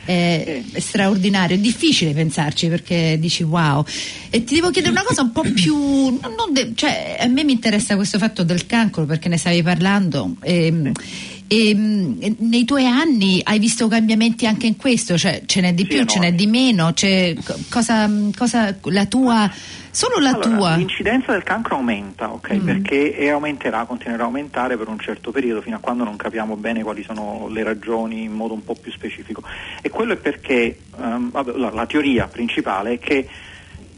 è, 0.05 0.63
è, 0.73 0.81
straordinario, 0.81 1.57
è 1.57 1.59
difficile 1.59 2.13
pensarci 2.13 2.69
perché 2.69 3.17
dici 3.19 3.43
wow. 3.43 3.85
E 4.31 4.45
ti 4.45 4.55
devo 4.55 4.71
chiedere 4.71 4.93
una 4.93 5.05
cosa 5.05 5.23
un 5.23 5.33
po' 5.33 5.43
più, 5.43 6.19
de, 6.53 6.73
cioè, 6.75 7.17
a 7.21 7.27
me 7.27 7.45
mi 7.45 7.53
interessa 7.53 7.97
questo 7.97 8.19
fatto 8.19 8.43
del 8.43 8.67
cancro 8.67 9.05
perché 9.05 9.29
ne 9.29 9.37
stavi 9.37 9.63
parlando. 9.63 10.37
E, 10.43 10.67
ehm, 10.67 10.93
e, 11.53 11.71
ehm, 11.71 12.37
nei 12.39 12.65
tuoi 12.65 12.87
anni 12.87 13.41
hai 13.43 13.59
visto 13.59 13.89
cambiamenti 13.89 14.47
anche 14.47 14.69
in 14.69 14.77
questo? 14.77 15.19
Cioè, 15.19 15.43
ce 15.47 15.61
n'è 15.61 15.75
di 15.75 15.85
più, 15.85 16.05
ce 16.05 16.21
n'è 16.21 16.33
di 16.33 16.47
meno? 16.47 16.93
Cioè, 16.93 17.35
cosa, 17.69 18.09
cosa, 18.37 18.73
la 18.85 19.07
tua, 19.07 19.51
solo 19.91 20.21
la 20.21 20.31
allora, 20.31 20.49
tua? 20.49 20.77
L'incidenza 20.77 21.33
del 21.33 21.43
cancro 21.43 21.75
aumenta, 21.75 22.31
ok? 22.31 22.55
Mm. 22.55 22.65
Perché 22.65 23.17
e 23.17 23.31
aumenterà, 23.31 23.85
continuerà 23.85 24.23
a 24.23 24.27
aumentare 24.27 24.77
per 24.77 24.87
un 24.87 25.01
certo 25.01 25.33
periodo 25.33 25.61
fino 25.61 25.75
a 25.75 25.81
quando 25.81 26.05
non 26.05 26.15
capiamo 26.15 26.55
bene 26.55 26.85
quali 26.85 27.03
sono 27.03 27.49
le 27.51 27.65
ragioni 27.65 28.23
in 28.23 28.33
modo 28.33 28.55
un 28.55 28.63
po' 28.63 28.77
più 28.81 28.93
specifico. 28.93 29.43
E 29.83 29.91
quello 29.91 30.13
è 30.13 30.19
perché 30.19 30.79
um, 30.99 31.33
vabbè, 31.33 31.57
la, 31.57 31.71
la 31.71 31.87
teoria 31.87 32.29
principale 32.29 32.93
è 32.93 32.99
che 33.01 33.29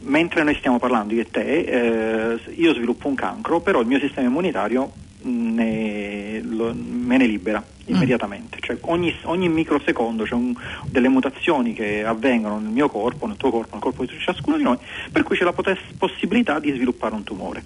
mentre 0.05 0.41
noi 0.41 0.55
stiamo 0.55 0.79
parlando 0.79 1.13
io 1.13 1.21
e 1.21 1.29
te, 1.29 1.59
eh, 1.59 2.39
io 2.55 2.73
sviluppo 2.73 3.07
un 3.07 3.13
cancro, 3.13 3.61
però 3.61 3.79
il 3.79 3.87
mio 3.87 3.99
sistema 3.99 4.27
immunitario 4.27 4.91
ne, 5.23 6.41
lo, 6.41 6.73
me 6.73 7.17
ne 7.17 7.25
libera 7.25 7.59
mm. 7.61 7.93
immediatamente. 7.93 8.57
Cioè, 8.59 8.77
ogni, 8.81 9.13
ogni, 9.23 9.49
microsecondo 9.49 10.23
c'è 10.23 10.33
un, 10.33 10.53
delle 10.85 11.09
mutazioni 11.09 11.73
che 11.73 12.03
avvengono 12.03 12.59
nel 12.59 12.71
mio 12.71 12.89
corpo, 12.89 13.25
nel 13.27 13.37
tuo 13.37 13.51
corpo, 13.51 13.73
nel 13.73 13.81
corpo 13.81 14.05
di 14.05 14.17
ciascuno 14.19 14.57
di 14.57 14.63
noi, 14.63 14.77
per 15.11 15.23
cui 15.23 15.35
c'è 15.35 15.43
la 15.43 15.53
potes- 15.53 15.93
possibilità 15.97 16.59
di 16.59 16.71
sviluppare 16.71 17.15
un 17.15 17.23
tumore. 17.23 17.63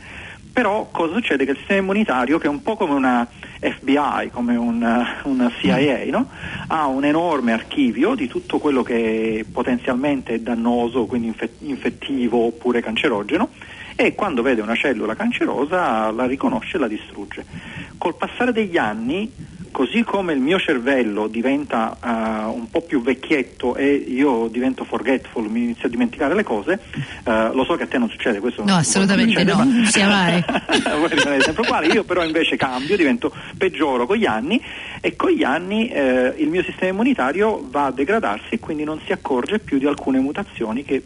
Però 0.57 0.89
cosa 0.89 1.13
succede? 1.13 1.45
Che 1.45 1.51
il 1.51 1.57
sistema 1.57 1.81
immunitario, 1.81 2.39
che 2.39 2.47
è 2.47 2.49
un 2.49 2.63
po' 2.63 2.75
come 2.75 2.93
una 2.93 3.27
FBI, 3.59 4.31
come 4.31 4.55
una, 4.55 5.21
una 5.25 5.51
CIA, 5.59 6.05
no? 6.09 6.29
ha 6.65 6.87
un 6.87 7.05
enorme 7.05 7.53
archivio 7.53 8.15
di 8.15 8.27
tutto 8.27 8.57
quello 8.57 8.81
che 8.81 9.45
potenzialmente 9.51 10.33
è 10.33 10.39
dannoso, 10.39 11.05
quindi 11.05 11.31
infettivo 11.59 12.47
oppure 12.47 12.81
cancerogeno, 12.81 13.49
e 13.99 14.13
quando 14.13 14.43
vede 14.43 14.61
una 14.61 14.75
cellula 14.75 15.15
cancerosa 15.15 16.11
la 16.11 16.27
riconosce 16.27 16.77
e 16.77 16.79
la 16.79 16.87
distrugge. 16.87 17.43
Col 17.97 18.15
passare 18.15 18.51
degli 18.51 18.77
anni 18.77 19.33
così 19.71 20.03
come 20.03 20.33
il 20.33 20.39
mio 20.39 20.59
cervello 20.59 21.27
diventa 21.27 21.97
uh, 22.01 22.51
un 22.51 22.69
po' 22.69 22.81
più 22.81 23.01
vecchietto 23.01 23.75
e 23.75 23.91
io 23.93 24.47
divento 24.47 24.83
forgetful, 24.83 25.49
mi 25.49 25.63
inizio 25.63 25.87
a 25.87 25.89
dimenticare 25.89 26.35
le 26.35 26.43
cose, 26.43 26.79
uh, 27.25 27.53
lo 27.53 27.63
so 27.63 27.75
che 27.75 27.83
a 27.83 27.87
te 27.87 27.97
non 27.97 28.09
succede 28.09 28.39
questo. 28.39 28.63
No, 28.63 28.75
assolutamente 28.75 29.33
succede, 29.33 29.51
no, 29.51 29.63
non 29.63 29.85
sia 29.85 30.07
mai. 30.07 30.43
Voi 30.99 31.09
rimanete 31.09 31.43
sempre 31.43 31.87
io 31.91 32.03
però 32.03 32.23
invece 32.23 32.55
cambio, 32.55 32.95
divento 32.95 33.33
peggioro 33.57 34.05
con 34.05 34.17
gli 34.17 34.25
anni 34.25 34.61
e 35.01 35.15
con 35.15 35.31
gli 35.31 35.43
anni 35.43 35.89
eh, 35.89 36.33
il 36.37 36.49
mio 36.49 36.63
sistema 36.63 36.91
immunitario 36.91 37.65
va 37.69 37.85
a 37.85 37.91
degradarsi 37.91 38.55
e 38.55 38.59
quindi 38.59 38.83
non 38.83 38.99
si 39.05 39.11
accorge 39.11 39.59
più 39.59 39.77
di 39.77 39.85
alcune 39.85 40.19
mutazioni 40.19 40.83
che 40.83 41.03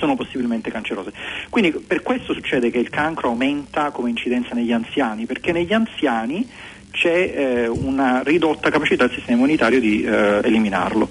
sono 0.00 0.16
possibilmente 0.16 0.70
cancerose. 0.70 1.12
Quindi 1.50 1.70
per 1.72 2.02
questo 2.02 2.32
succede 2.32 2.70
che 2.70 2.78
il 2.78 2.88
cancro 2.88 3.28
aumenta 3.28 3.90
come 3.90 4.08
incidenza 4.08 4.54
negli 4.54 4.72
anziani, 4.72 5.26
perché 5.26 5.52
negli 5.52 5.72
anziani 5.72 6.48
c'è 6.90 7.32
eh, 7.34 7.68
una 7.68 8.22
ridotta 8.24 8.68
capacità 8.70 9.06
del 9.06 9.14
sistema 9.14 9.36
immunitario 9.36 9.78
di 9.78 10.02
eh, 10.02 10.40
eliminarlo. 10.42 11.08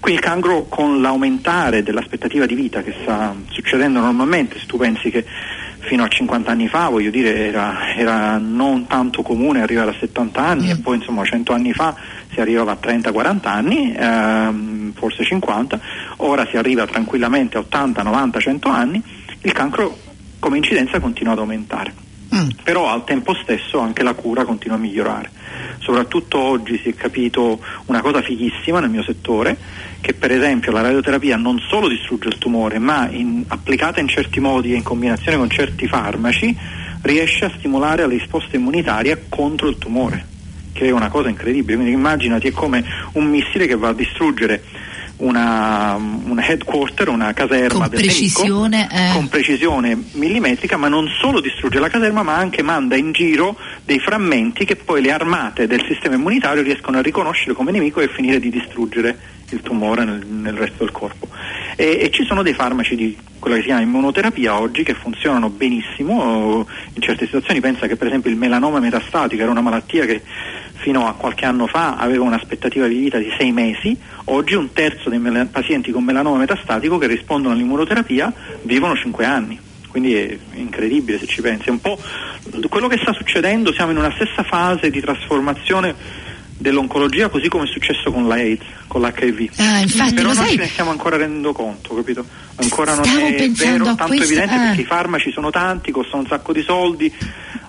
Quindi 0.00 0.20
il 0.20 0.20
cancro 0.20 0.64
con 0.64 1.00
l'aumentare 1.00 1.82
dell'aspettativa 1.82 2.44
di 2.44 2.54
vita 2.54 2.82
che 2.82 2.94
sta 3.00 3.34
succedendo 3.50 4.00
normalmente, 4.00 4.58
se 4.58 4.66
tu 4.66 4.76
pensi 4.76 5.10
che 5.10 5.24
fino 5.78 6.04
a 6.04 6.08
50 6.08 6.50
anni 6.50 6.68
fa, 6.68 6.88
voglio 6.88 7.10
dire, 7.10 7.46
era, 7.48 7.94
era 7.94 8.38
non 8.38 8.86
tanto 8.86 9.22
comune 9.22 9.62
arrivare 9.62 9.90
a 9.90 9.94
70 9.98 10.40
anni 10.40 10.66
mm. 10.66 10.70
e 10.70 10.76
poi 10.78 10.96
insomma 10.96 11.24
100 11.24 11.52
anni 11.52 11.72
fa 11.72 11.94
si 12.32 12.40
arrivava 12.40 12.72
a 12.72 12.78
30-40 12.80 13.38
anni, 13.42 13.94
ehm, 13.94 14.92
forse 14.94 15.24
50, 15.24 15.80
ora 16.24 16.46
si 16.46 16.56
arriva 16.56 16.86
tranquillamente 16.86 17.56
a 17.56 17.60
80, 17.60 18.02
90, 18.02 18.40
100 18.40 18.68
anni, 18.68 19.02
il 19.42 19.52
cancro 19.52 19.96
come 20.38 20.56
incidenza 20.56 21.00
continua 21.00 21.32
ad 21.32 21.38
aumentare. 21.38 21.92
Mm. 22.34 22.48
Però 22.62 22.88
al 22.88 23.04
tempo 23.04 23.34
stesso 23.34 23.78
anche 23.78 24.02
la 24.02 24.14
cura 24.14 24.44
continua 24.44 24.76
a 24.76 24.80
migliorare. 24.80 25.30
Soprattutto 25.80 26.38
oggi 26.38 26.80
si 26.82 26.88
è 26.88 26.94
capito 26.94 27.60
una 27.86 28.00
cosa 28.00 28.22
fighissima 28.22 28.80
nel 28.80 28.88
mio 28.88 29.02
settore, 29.02 29.56
che 30.00 30.14
per 30.14 30.30
esempio 30.32 30.72
la 30.72 30.80
radioterapia 30.80 31.36
non 31.36 31.58
solo 31.68 31.88
distrugge 31.88 32.28
il 32.28 32.38
tumore, 32.38 32.78
ma 32.78 33.08
in, 33.10 33.44
applicata 33.48 34.00
in 34.00 34.08
certi 34.08 34.40
modi 34.40 34.72
e 34.72 34.76
in 34.76 34.82
combinazione 34.82 35.36
con 35.36 35.50
certi 35.50 35.86
farmaci 35.86 36.56
riesce 37.02 37.44
a 37.44 37.52
stimolare 37.58 38.02
la 38.02 38.08
risposta 38.08 38.56
immunitaria 38.56 39.18
contro 39.28 39.68
il 39.68 39.76
tumore, 39.76 40.24
che 40.72 40.86
è 40.86 40.90
una 40.90 41.08
cosa 41.08 41.28
incredibile. 41.28 41.74
Quindi 41.76 41.94
immaginati 41.94 42.48
è 42.48 42.52
come 42.52 42.84
un 43.12 43.26
missile 43.26 43.66
che 43.66 43.76
va 43.76 43.88
a 43.88 43.94
distruggere 43.94 44.62
una, 45.22 45.94
una 45.94 46.46
headquarter, 46.46 47.08
una 47.08 47.32
caserma 47.32 47.88
con 47.88 47.90
precisione, 47.90 48.88
nemico, 48.88 48.94
eh. 48.94 49.12
con 49.12 49.28
precisione 49.28 50.02
millimetrica, 50.12 50.76
ma 50.76 50.88
non 50.88 51.06
solo 51.20 51.40
distrugge 51.40 51.78
la 51.78 51.88
caserma, 51.88 52.22
ma 52.22 52.36
anche 52.36 52.62
manda 52.62 52.96
in 52.96 53.12
giro 53.12 53.56
dei 53.84 54.00
frammenti 54.00 54.64
che 54.64 54.76
poi 54.76 55.00
le 55.00 55.12
armate 55.12 55.66
del 55.66 55.84
sistema 55.86 56.16
immunitario 56.16 56.62
riescono 56.62 56.98
a 56.98 57.02
riconoscere 57.02 57.54
come 57.54 57.70
nemico 57.70 58.00
e 58.00 58.08
finire 58.08 58.40
di 58.40 58.50
distruggere 58.50 59.40
il 59.50 59.60
tumore 59.60 60.04
nel, 60.04 60.26
nel 60.26 60.54
resto 60.54 60.84
del 60.84 60.92
corpo. 60.92 61.28
E, 61.76 61.98
e, 62.00 62.10
ci 62.10 62.24
sono 62.24 62.42
dei 62.42 62.54
farmaci 62.54 62.96
di 62.96 63.16
quella 63.38 63.56
che 63.56 63.62
si 63.62 63.68
chiama 63.68 63.82
immunoterapia 63.82 64.58
oggi 64.58 64.82
che 64.82 64.94
funzionano 64.94 65.50
benissimo, 65.50 66.66
in 66.94 67.02
certe 67.02 67.26
situazioni 67.26 67.60
pensa 67.60 67.86
che 67.86 67.96
per 67.96 68.08
esempio 68.08 68.30
il 68.30 68.36
melanoma 68.36 68.80
metastatico 68.80 69.42
era 69.42 69.50
una 69.50 69.60
malattia 69.60 70.04
che 70.04 70.22
fino 70.82 71.06
a 71.06 71.14
qualche 71.14 71.46
anno 71.46 71.68
fa 71.68 71.96
aveva 71.96 72.24
un'aspettativa 72.24 72.88
di 72.88 72.96
vita 72.96 73.16
di 73.16 73.32
sei 73.38 73.52
mesi, 73.52 73.96
oggi 74.24 74.54
un 74.54 74.72
terzo 74.72 75.08
dei 75.08 75.20
mel- 75.20 75.46
pazienti 75.46 75.92
con 75.92 76.02
melanoma 76.02 76.38
metastatico 76.38 76.98
che 76.98 77.06
rispondono 77.06 77.54
all'immunoterapia 77.54 78.32
vivono 78.62 78.96
cinque 78.96 79.24
anni. 79.24 79.58
Quindi 79.88 80.14
è 80.14 80.38
incredibile 80.54 81.18
se 81.18 81.26
ci 81.26 81.40
pensi. 81.40 81.68
È 81.68 81.70
un 81.70 81.80
po' 81.80 81.98
quello 82.68 82.88
che 82.88 82.98
sta 83.00 83.12
succedendo, 83.12 83.72
siamo 83.72 83.92
in 83.92 83.98
una 83.98 84.12
stessa 84.12 84.42
fase 84.42 84.90
di 84.90 85.00
trasformazione 85.00 85.94
dell'oncologia 86.62 87.28
così 87.28 87.48
come 87.48 87.64
è 87.64 87.66
successo 87.66 88.10
con 88.10 88.26
l'AIDS, 88.26 88.64
con 88.86 89.02
l'HIV. 89.02 89.50
Ah, 89.58 89.80
infatti, 89.80 90.14
Però 90.14 90.28
non 90.28 90.36
sai... 90.36 90.50
ce 90.50 90.56
ne 90.56 90.66
stiamo 90.68 90.90
ancora 90.90 91.16
rendendo 91.16 91.52
conto, 91.52 91.94
capito? 91.94 92.24
Ancora 92.54 92.92
Stavo 92.92 93.08
non 93.08 93.18
è 93.18 93.50
vero, 93.50 93.84
tanto 93.84 94.06
questo... 94.06 94.24
evidente 94.24 94.54
ah. 94.54 94.58
perché 94.58 94.80
i 94.80 94.84
farmaci 94.84 95.30
sono 95.30 95.50
tanti, 95.50 95.90
costano 95.90 96.22
un 96.22 96.28
sacco 96.28 96.52
di 96.52 96.62
soldi, 96.62 97.12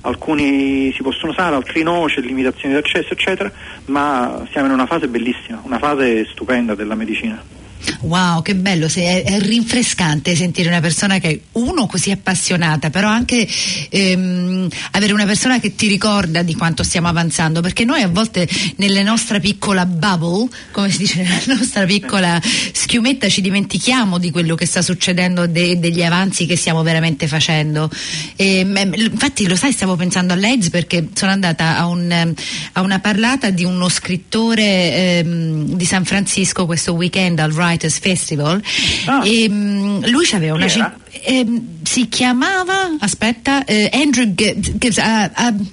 alcuni 0.02 0.94
si 0.96 1.02
possono 1.02 1.32
usare, 1.32 1.56
altri 1.56 1.84
no, 1.84 2.06
c'è 2.08 2.22
limitazioni 2.22 2.74
di 2.74 2.80
accesso, 2.80 3.14
eccetera, 3.14 3.52
ma 3.86 4.46
siamo 4.52 4.68
in 4.68 4.74
una 4.74 4.86
fase 4.86 5.08
bellissima, 5.08 5.60
una 5.64 5.80
fase 5.80 6.26
stupenda 6.30 6.76
della 6.76 6.96
medicina. 6.96 7.62
Wow, 8.02 8.42
che 8.42 8.56
bello, 8.56 8.88
è, 8.94 9.24
è, 9.24 9.40
rinfrescante 9.40 10.36
sentire 10.36 10.68
una 10.68 10.82
persona 10.82 11.20
che 11.20 11.42
uno 11.54 11.86
così 11.86 12.12
appassionata, 12.12 12.90
però 12.90 13.10
anche 13.10 13.48
ehm, 13.90 14.68
avere 14.92 15.14
una 15.14 15.26
persona 15.26 15.60
che 15.60 15.76
ti 15.76 15.88
ricorda 15.88 16.42
di 16.42 16.54
quanto 16.56 16.84
stiamo 16.84 17.08
avanzando, 17.08 17.62
perché 17.62 17.86
noi 17.86 18.02
a 18.02 18.08
volte 18.08 18.48
nella 18.78 19.02
nostra 19.04 19.40
piccola 19.40 19.86
bubble, 19.86 20.48
come 20.72 20.90
si 20.92 21.00
dice, 21.00 21.24
nella 21.24 21.56
nostra 21.58 21.86
piccola 21.86 22.42
schiumetta 22.44 23.30
ci 23.30 23.42
dimentichiamo 23.42 24.18
di 24.18 24.32
quello 24.32 24.56
che 24.56 24.66
sta 24.66 24.82
succedendo, 24.82 25.48
de, 25.48 25.80
degli 25.80 26.04
avanzi 26.04 26.46
che 26.46 26.56
stiamo 26.56 26.84
veramente 26.84 27.28
facendo. 27.28 27.90
E, 28.36 28.60
infatti 28.60 29.48
lo 29.48 29.56
sai, 29.56 29.72
stavo 29.72 29.96
pensando 29.96 30.34
all'AIDS 30.34 30.70
perché 30.70 31.08
sono 31.14 31.32
andata 31.32 31.78
a, 31.78 31.88
un, 31.88 32.34
a 32.74 32.82
una 32.82 33.00
parlata 33.00 33.50
di 33.50 33.64
uno 33.64 33.90
scrittore 33.90 35.20
ehm, 35.20 35.76
di 35.76 35.86
San 35.86 36.06
Francisco 36.06 36.66
questo 36.66 36.94
weekend 36.94 37.40
al 37.40 37.52
Writers 37.74 38.00
Festival 38.00 38.62
ah. 39.06 39.22
e 39.26 39.48
um, 39.50 40.08
lui 40.10 40.28
aveva 40.32 40.56
una 40.56 40.68
cin- 40.68 40.94
ehm, 41.24 41.84
si 41.84 42.08
chiamava 42.08 42.96
aspetta 43.00 43.66
eh, 43.66 43.90
Andrew 43.92 44.34
G- 44.34 44.78
G- 44.78 44.98
uh, 44.98 45.42
uh, 45.42 45.66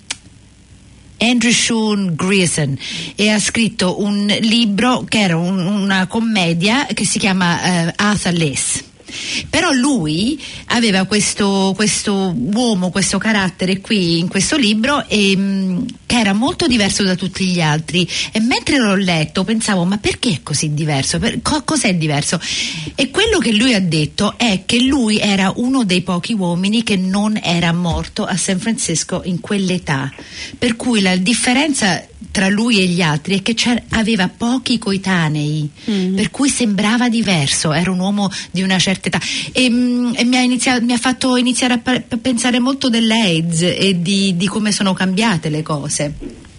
Andrew 1.18 1.52
Sean 1.52 2.14
Grierson 2.16 2.78
e 3.14 3.28
ha 3.28 3.38
scritto 3.38 4.00
un 4.00 4.26
libro 4.40 5.04
che 5.06 5.20
era 5.20 5.36
un, 5.36 5.58
una 5.66 6.06
commedia 6.06 6.86
che 6.86 7.04
si 7.04 7.18
chiama 7.18 7.60
uh, 7.86 7.92
Arthur 7.94 8.32
Less 8.32 8.88
però 9.48 9.70
lui 9.72 10.40
aveva 10.66 11.04
questo, 11.04 11.72
questo, 11.74 12.34
uomo, 12.36 12.90
questo 12.90 13.18
carattere 13.18 13.80
qui 13.80 14.18
in 14.18 14.28
questo 14.28 14.56
libro 14.56 15.06
e, 15.08 15.36
mh, 15.36 15.86
che 16.06 16.18
era 16.18 16.32
molto 16.32 16.66
diverso 16.66 17.02
da 17.02 17.14
tutti 17.14 17.46
gli 17.46 17.60
altri 17.60 18.08
e 18.32 18.40
mentre 18.40 18.78
l'ho 18.78 18.96
letto 18.96 19.44
pensavo 19.44 19.84
ma 19.84 19.98
perché 19.98 20.30
è 20.30 20.40
così 20.42 20.74
diverso? 20.74 21.18
Per, 21.18 21.40
co- 21.42 21.62
cos'è 21.62 21.94
diverso? 21.94 22.40
E 22.94 23.10
quello 23.10 23.38
che 23.38 23.52
lui 23.52 23.74
ha 23.74 23.80
detto 23.80 24.34
è 24.36 24.62
che 24.66 24.80
lui 24.80 25.18
era 25.18 25.52
uno 25.56 25.84
dei 25.84 26.02
pochi 26.02 26.32
uomini 26.32 26.82
che 26.82 26.96
non 26.96 27.38
era 27.42 27.72
morto 27.72 28.24
a 28.24 28.36
San 28.36 28.58
Francisco 28.58 29.22
in 29.24 29.40
quell'età 29.40 30.12
per 30.58 30.76
cui 30.76 31.00
la 31.00 31.16
differenza 31.16 32.04
tra 32.30 32.48
lui 32.48 32.80
e 32.80 32.86
gli 32.86 33.00
altri 33.00 33.38
è 33.38 33.42
che 33.42 33.56
aveva 33.90 34.28
pochi 34.28 34.78
coetanei, 34.78 35.68
mm. 35.90 36.16
per 36.16 36.30
cui 36.30 36.48
sembrava 36.48 37.08
diverso, 37.08 37.72
era 37.72 37.90
un 37.90 37.98
uomo 37.98 38.30
di 38.50 38.62
una 38.62 38.78
certa 38.78 39.08
età. 39.08 39.20
E, 39.52 39.70
mm, 39.70 40.12
e 40.16 40.24
mi, 40.24 40.36
ha 40.36 40.40
iniziato, 40.40 40.84
mi, 40.84 40.92
ha 40.92 40.98
fatto 40.98 41.36
iniziare 41.36 41.74
a, 41.74 41.78
pa- 41.78 42.02
pensare 42.20 42.58
molto 42.60 42.88
dell'AIDS 42.88 43.62
e 43.62 43.96
di, 44.00 44.36
di, 44.36 44.46
come 44.46 44.72
sono 44.72 44.92
cambiate 44.92 45.48
le 45.48 45.62
cose. 45.62 46.14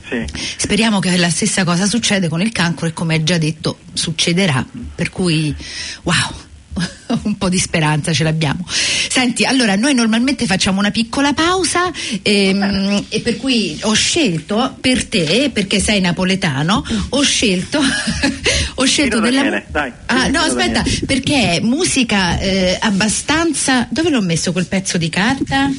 Sì. 0.07 0.25
Speriamo 0.57 0.99
che 0.99 1.15
la 1.15 1.29
stessa 1.29 1.63
cosa 1.63 1.85
succeda 1.85 2.27
con 2.27 2.41
il 2.41 2.51
cancro 2.51 2.85
e 2.85 2.93
come 2.93 3.23
già 3.23 3.37
detto 3.37 3.77
succederà, 3.93 4.65
per 4.95 5.09
cui 5.09 5.55
wow 6.03 6.49
un 7.23 7.37
po' 7.37 7.49
di 7.49 7.57
speranza 7.57 8.13
ce 8.13 8.23
l'abbiamo. 8.23 8.65
Senti, 9.11 9.43
allora 9.43 9.75
noi 9.75 9.93
normalmente 9.93 10.45
facciamo 10.45 10.79
una 10.79 10.89
piccola 10.89 11.33
pausa 11.33 11.91
ehm, 12.21 13.07
e 13.09 13.19
per 13.19 13.35
cui 13.35 13.77
ho 13.81 13.91
scelto 13.91 14.77
per 14.79 15.03
te, 15.03 15.49
perché 15.51 15.81
sei 15.81 15.99
napoletano, 15.99 16.81
ho 17.09 17.21
scelto, 17.21 17.81
ho 18.75 18.85
scelto 18.85 19.19
della... 19.19 19.41
Daniele, 19.41 19.65
dai, 19.69 19.91
ah, 20.05 20.27
no, 20.29 20.39
aspetta, 20.39 20.81
Daniele. 20.81 21.05
perché 21.05 21.55
è 21.55 21.59
musica 21.59 22.39
eh, 22.39 22.77
abbastanza... 22.79 23.85
Dove 23.89 24.11
l'ho 24.11 24.21
messo 24.21 24.53
quel 24.53 24.67
pezzo 24.67 24.97
di 24.97 25.09
carta? 25.09 25.69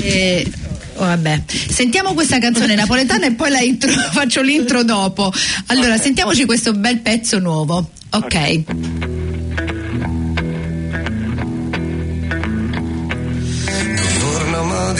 Eh, 0.00 0.48
Oh, 0.96 1.06
vabbè. 1.06 1.42
Sentiamo 1.48 2.14
questa 2.14 2.38
canzone 2.38 2.76
napoletana 2.76 3.26
e 3.26 3.32
poi 3.32 3.50
la 3.50 3.58
intro, 3.58 3.90
faccio 4.14 4.42
l'intro 4.42 4.84
dopo. 4.84 5.32
Allora, 5.66 5.94
okay. 5.94 6.02
sentiamoci 6.02 6.44
questo 6.44 6.72
bel 6.72 7.00
pezzo 7.00 7.40
nuovo. 7.40 7.90
Ok. 8.10 8.24
okay. 8.24 9.23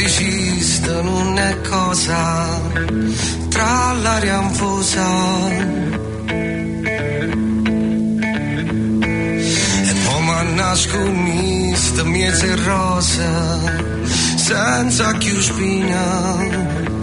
Musicista 0.04 1.00
non 1.00 1.38
è 1.38 1.60
cosa 1.62 2.60
tra 3.48 3.92
l'aria 4.02 4.36
anfosa 4.36 5.06
e 9.82 9.94
poi 10.04 10.22
mi 10.22 10.54
nascondista 10.54 12.04
miezza 12.04 12.54
rosa 12.64 13.60
senza 14.36 15.14
più 15.16 15.40
spina. 15.40 16.93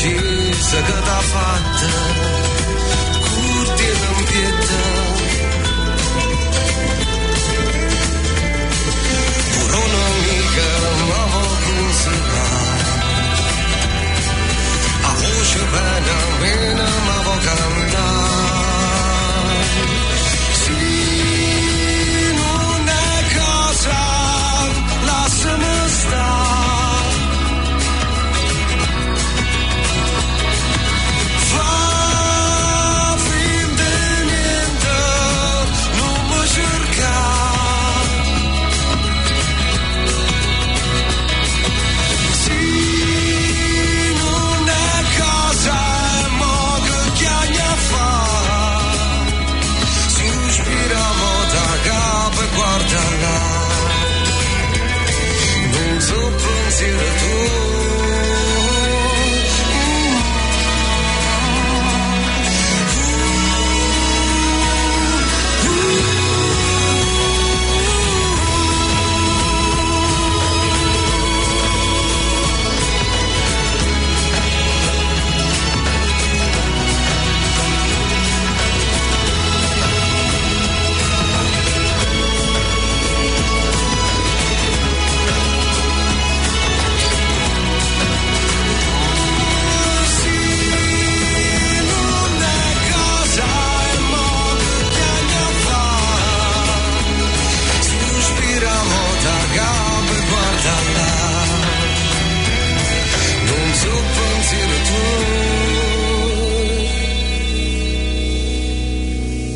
È 0.00 0.18
successo, 0.50 0.82
che 0.82 1.02
t'ha 1.02 1.20
fatto, 1.20 1.86
curti 3.20 3.82
e 3.82 3.94
non 4.06 4.24
pietà. 4.24 4.88
Pure 9.52 9.76
un'amica 9.76 10.68
ma 11.08 11.24
vuoi 11.30 11.56
consolare. 11.66 12.88
A 15.02 15.12
voce 15.12 15.60
bene 15.72 16.10
a 16.10 16.38
me 16.40 16.60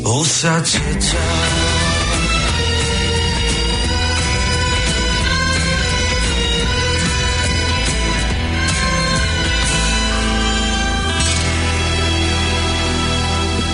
tu. 0.05 0.11
O 0.11 0.23
saggezza. 0.23 1.64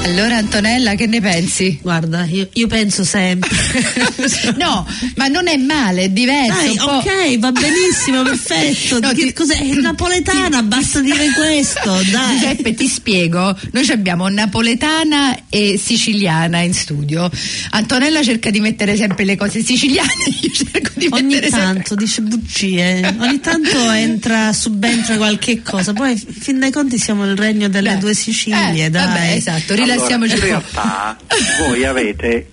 Allora 0.04 0.38
Antonella 0.38 0.96
che 0.96 1.06
ne 1.06 1.22
pensi? 1.22 1.78
Guarda, 1.82 2.26
io, 2.26 2.50
io 2.54 2.68
penso 2.68 3.04
sempre. 3.04 3.50
no, 4.58 4.86
ma 5.16 5.28
non 5.28 5.48
è 5.48 5.56
male, 5.58 6.04
è 6.04 6.10
diverso. 6.10 6.74
Dai, 6.74 6.78
ok, 6.80 7.40
va 7.40 7.52
benissimo, 7.52 8.22
perfetto. 8.24 9.00
No, 9.00 9.10
Che 9.10 9.26
ti- 9.26 9.34
cos'è? 9.34 9.58
È 9.58 9.74
napoletana, 9.76 10.64
basta 10.64 11.00
dire 11.02 11.28
questo, 11.34 12.02
dai. 12.12 12.34
Giuseppe, 12.40 12.74
ti 12.74 12.88
spiego. 12.88 13.56
Noi 13.72 13.90
abbiamo 13.92 14.28
napoletana 14.28 15.38
e 15.50 15.80
siciliana 15.82 16.60
in 16.60 16.74
studio. 16.74 17.30
Antonella 17.70 18.24
cerca 18.24 18.50
di 18.50 18.60
mettere 18.60 18.98
sempre 18.98 19.24
le 19.24 19.38
cose 19.38 19.64
siciliane, 19.64 20.10
io 20.42 20.50
cerco 20.52 20.90
di 20.96 21.08
Ogni 21.12 21.36
mettere 21.36 21.52
sempre 21.52 21.74
tanto 21.74 21.96
dice 21.96 22.22
bugie, 22.22 23.16
ogni 23.20 23.40
tanto 23.40 23.90
entra, 23.92 24.52
subentra 24.52 25.16
qualche 25.18 25.62
cosa, 25.62 25.94
poi 25.94 26.18
fin 26.18 26.60
dai 26.60 26.72
conti 26.72 26.98
siamo 26.98 27.24
il 27.26 27.38
regno 27.38 27.70
delle 27.70 27.94
Beh, 27.94 27.98
due 28.00 28.14
Sicilie, 28.14 28.86
eh, 28.86 28.90
dai. 28.90 29.06
Vabbè, 29.06 29.32
esatto, 29.34 29.76
Allora, 29.92 30.08
rilassiamoci 30.08 30.34
in 30.36 30.40
realtà 30.42 31.18
voi 31.68 31.86
avete, 31.86 32.50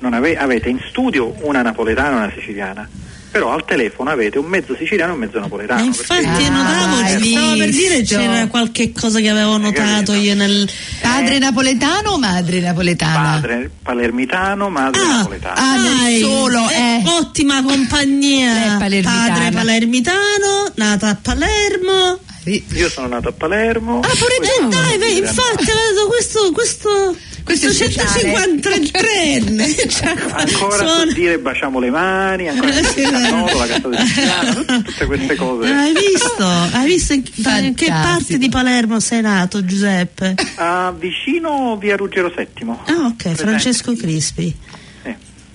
non 0.00 0.14
ave- 0.14 0.36
avete 0.36 0.68
in 0.68 0.80
studio 0.88 1.34
una 1.42 1.62
napoletana 1.62 2.10
e 2.10 2.14
una 2.24 2.32
siciliana, 2.34 2.88
però 3.30 3.52
al 3.52 3.64
telefono 3.66 4.10
avete 4.10 4.38
un 4.38 4.46
mezzo 4.46 4.74
siciliano 4.76 5.12
e 5.12 5.14
un 5.14 5.20
mezzo 5.20 5.38
napoletano. 5.38 5.80
Eh, 5.80 5.84
infatti 5.84 6.24
perché- 6.24 6.42
io 6.42 6.50
notavo, 6.50 6.96
Ah, 7.00 7.08
stavo 7.08 7.56
per 7.58 7.68
dire 7.70 8.02
c'era 8.02 8.46
qualche 8.48 8.92
cosa 8.92 9.20
che 9.20 9.28
avevo 9.28 9.56
notato 9.58 10.12
io 10.14 10.34
nel... 10.34 10.68
Padre 11.00 11.38
napoletano 11.38 12.10
o 12.12 12.18
madre 12.18 12.60
napoletana? 12.60 13.30
padre 13.40 13.70
palermitano, 13.82 14.68
madre 14.70 15.00
Ah, 15.02 15.16
napoletana. 15.18 15.54
ah, 15.60 15.76
dai, 15.82 16.20
solo, 16.20 16.68
eh. 16.70 17.02
ottima 17.04 17.62
compagnia. 17.62 18.76
Palermitana. 18.78 19.32
Padre 19.34 19.50
palermitano, 19.52 20.72
nata 20.76 21.08
a 21.08 21.16
Palermo. 21.20 22.18
Sì. 22.48 22.64
Io 22.78 22.88
sono 22.88 23.06
nato 23.08 23.28
a 23.28 23.32
Palermo. 23.32 24.00
Ah, 24.00 24.08
pure 24.08 24.36
te, 24.40 24.46
sono 24.56 24.68
dai, 24.68 24.98
beh, 24.98 25.08
infatti 25.10 25.64
vedo 25.66 26.06
questo, 26.08 26.52
questo, 26.52 27.16
Questo 27.44 27.66
è 27.66 27.68
questo 27.68 28.00
speciale. 28.00 28.32
153enne. 28.32 29.88
Cioè, 29.88 30.08
Ancora 30.30 30.76
suona- 30.76 31.06
so 31.06 31.12
dire 31.12 31.38
baciamo 31.38 31.78
le 31.80 31.90
mani, 31.90 32.48
ancora 32.48 32.72
Eh, 32.72 32.82
la 33.10 33.66
cassa 33.66 33.88
del 33.88 33.98
siciliano, 34.06 34.64
tutte 34.82 35.06
queste 35.06 35.34
cose. 35.36 35.68
Hai 35.70 35.92
visto? 35.92 36.44
Hai 36.72 36.86
visto 36.86 37.12
in, 37.14 37.22
da- 37.36 37.58
in 37.58 37.74
che 37.74 37.86
parte 37.86 38.38
di 38.38 38.48
Palermo 38.48 39.00
sei 39.00 39.20
nato, 39.22 39.64
Giuseppe? 39.64 40.34
Ah, 40.56 40.94
vicino 40.96 41.76
via 41.78 41.96
Ruggero 41.96 42.32
VII. 42.34 42.46
Ah, 42.68 43.06
ok, 43.06 43.14
Presente? 43.16 43.42
Francesco 43.44 43.94
Crispi. 43.94 44.54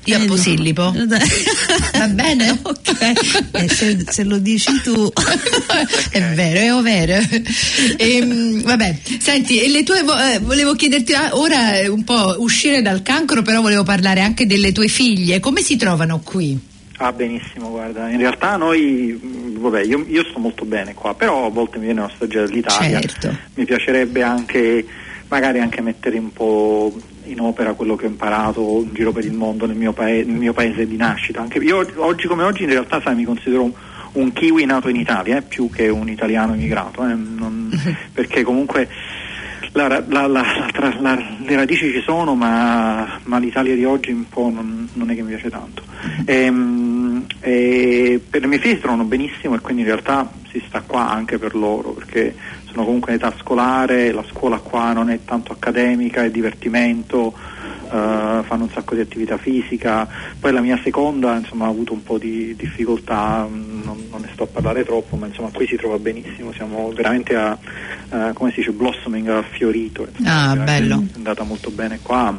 Io 0.05 0.15
a 0.15 0.19
Vedi? 0.19 0.29
Posillipo. 0.29 0.93
Dai. 1.05 1.19
Va 1.97 2.07
bene? 2.07 2.59
ok. 2.61 3.51
Eh, 3.51 3.69
se, 3.69 4.03
se 4.07 4.23
lo 4.23 4.37
dici 4.37 4.81
tu. 4.81 5.11
è 6.11 6.21
vero, 6.33 6.79
è 6.79 6.81
vero. 6.81 7.25
Ehm, 7.97 8.63
vabbè, 8.63 8.97
senti, 9.19 9.61
e 9.61 9.69
le 9.69 9.83
tue, 9.83 10.03
vo- 10.03 10.17
eh, 10.17 10.39
volevo 10.39 10.73
chiederti 10.75 11.13
ah, 11.13 11.29
ora 11.33 11.77
eh, 11.77 11.87
un 11.87 12.03
po' 12.03 12.35
uscire 12.39 12.81
dal 12.81 13.01
cancro, 13.01 13.41
però 13.41 13.61
volevo 13.61 13.83
parlare 13.83 14.21
anche 14.21 14.45
delle 14.45 14.71
tue 14.71 14.87
figlie. 14.87 15.39
Come 15.39 15.61
si 15.61 15.77
trovano 15.77 16.19
qui? 16.19 16.71
Ah, 16.97 17.11
benissimo, 17.11 17.69
guarda, 17.69 18.09
in 18.09 18.17
realtà 18.17 18.55
noi, 18.55 19.19
mh, 19.21 19.59
vabbè, 19.59 19.83
io, 19.83 20.05
io 20.07 20.23
sto 20.29 20.39
molto 20.39 20.63
bene 20.63 20.93
qua, 20.93 21.15
però 21.15 21.47
a 21.47 21.49
volte 21.49 21.77
mi 21.77 21.85
viene 21.85 22.01
nostalgia 22.01 22.45
dell'Italia. 22.45 22.99
Certo. 22.99 23.35
Mi 23.55 23.65
piacerebbe 23.65 24.21
anche, 24.21 24.85
magari 25.27 25.59
anche 25.59 25.81
mettere 25.81 26.17
un 26.17 26.31
po' 26.31 26.93
in 27.33 27.41
opera 27.41 27.73
quello 27.73 27.95
che 27.95 28.05
ho 28.05 28.09
imparato 28.09 28.81
in 28.83 28.93
giro 28.93 29.11
per 29.11 29.25
il 29.25 29.33
mondo 29.33 29.65
nel 29.65 29.75
mio, 29.75 29.91
paese, 29.91 30.29
nel 30.29 30.39
mio 30.39 30.53
paese 30.53 30.87
di 30.87 30.95
nascita. 30.95 31.41
Anche 31.41 31.59
io 31.59 31.85
oggi 31.97 32.27
come 32.27 32.43
oggi 32.43 32.63
in 32.63 32.69
realtà 32.69 33.01
sai, 33.01 33.15
mi 33.15 33.25
considero 33.25 33.63
un, 33.63 33.71
un 34.13 34.31
kiwi 34.31 34.65
nato 34.65 34.89
in 34.89 34.95
Italia, 34.95 35.37
eh, 35.37 35.41
più 35.41 35.69
che 35.69 35.89
un 35.89 36.07
italiano 36.09 36.53
immigrato, 36.53 37.05
eh, 37.05 37.13
non, 37.13 37.69
perché 38.13 38.43
comunque 38.43 38.87
la, 39.73 40.03
la, 40.07 40.27
la, 40.27 40.69
tra, 40.71 40.95
le 40.99 41.55
radici 41.55 41.91
ci 41.91 42.01
sono, 42.01 42.35
ma, 42.35 43.19
ma, 43.23 43.37
l'Italia 43.39 43.75
di 43.75 43.85
oggi 43.85 44.11
un 44.11 44.27
po' 44.29 44.49
non, 44.53 44.87
non 44.93 45.09
è 45.09 45.15
che 45.15 45.23
mi 45.23 45.29
piace 45.29 45.49
tanto. 45.49 45.83
E, 46.25 46.53
e 47.39 48.21
per 48.29 48.41
le 48.41 48.47
mie 48.47 48.59
figlie 48.59 48.75
si 48.75 48.81
trovano 48.81 49.03
benissimo 49.03 49.55
e 49.55 49.59
quindi 49.59 49.81
in 49.81 49.87
realtà 49.87 50.31
si 50.51 50.61
sta 50.67 50.81
qua 50.81 51.09
anche 51.09 51.39
per 51.39 51.55
loro, 51.55 51.91
perché 51.91 52.35
sono 52.73 52.85
comunque 52.85 53.13
in 53.13 53.19
età 53.19 53.33
scolare, 53.39 54.11
la 54.11 54.23
scuola 54.27 54.57
qua 54.57 54.93
non 54.93 55.11
è 55.11 55.19
tanto 55.23 55.51
accademica, 55.53 56.23
è 56.23 56.31
divertimento, 56.31 57.33
Uh, 57.93 58.41
fanno 58.41 58.63
un 58.63 58.69
sacco 58.71 58.95
di 58.95 59.01
attività 59.01 59.37
fisica, 59.37 60.07
poi 60.39 60.51
la 60.51 60.61
mia 60.61 60.79
seconda 60.81 61.37
insomma, 61.37 61.65
ha 61.65 61.69
avuto 61.69 61.93
un 61.93 62.01
po' 62.01 62.17
di 62.17 62.55
difficoltà, 62.55 63.47
non, 63.47 64.07
non, 64.09 64.21
ne 64.21 64.29
sto 64.33 64.43
a 64.43 64.47
parlare 64.47 64.83
troppo, 64.83 65.15
ma 65.15 65.27
insomma 65.27 65.51
qui 65.53 65.67
si 65.67 65.75
trova 65.75 65.99
benissimo, 65.99 66.51
siamo 66.53 66.91
veramente 66.91 67.35
a, 67.35 67.55
uh, 68.09 68.33
come 68.33 68.49
si 68.49 68.61
dice, 68.61 68.71
blossoming, 68.71 69.27
ha 69.29 69.43
fiorito, 69.43 70.07
insomma, 70.09 70.49
ah, 70.49 70.55
bello. 70.55 71.03
è 71.11 71.15
andata 71.17 71.43
molto 71.43 71.69
bene 71.69 71.99
qua, 72.01 72.35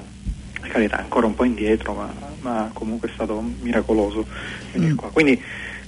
per 0.60 0.70
carità 0.70 0.98
ancora 0.98 1.26
un 1.26 1.36
po' 1.36 1.44
indietro, 1.44 1.94
ma, 1.94 2.12
ma 2.40 2.70
comunque 2.72 3.08
è 3.08 3.12
stato 3.14 3.40
miracoloso. 3.60 4.26
Mm. 4.76 4.96
Quindi 5.12 5.40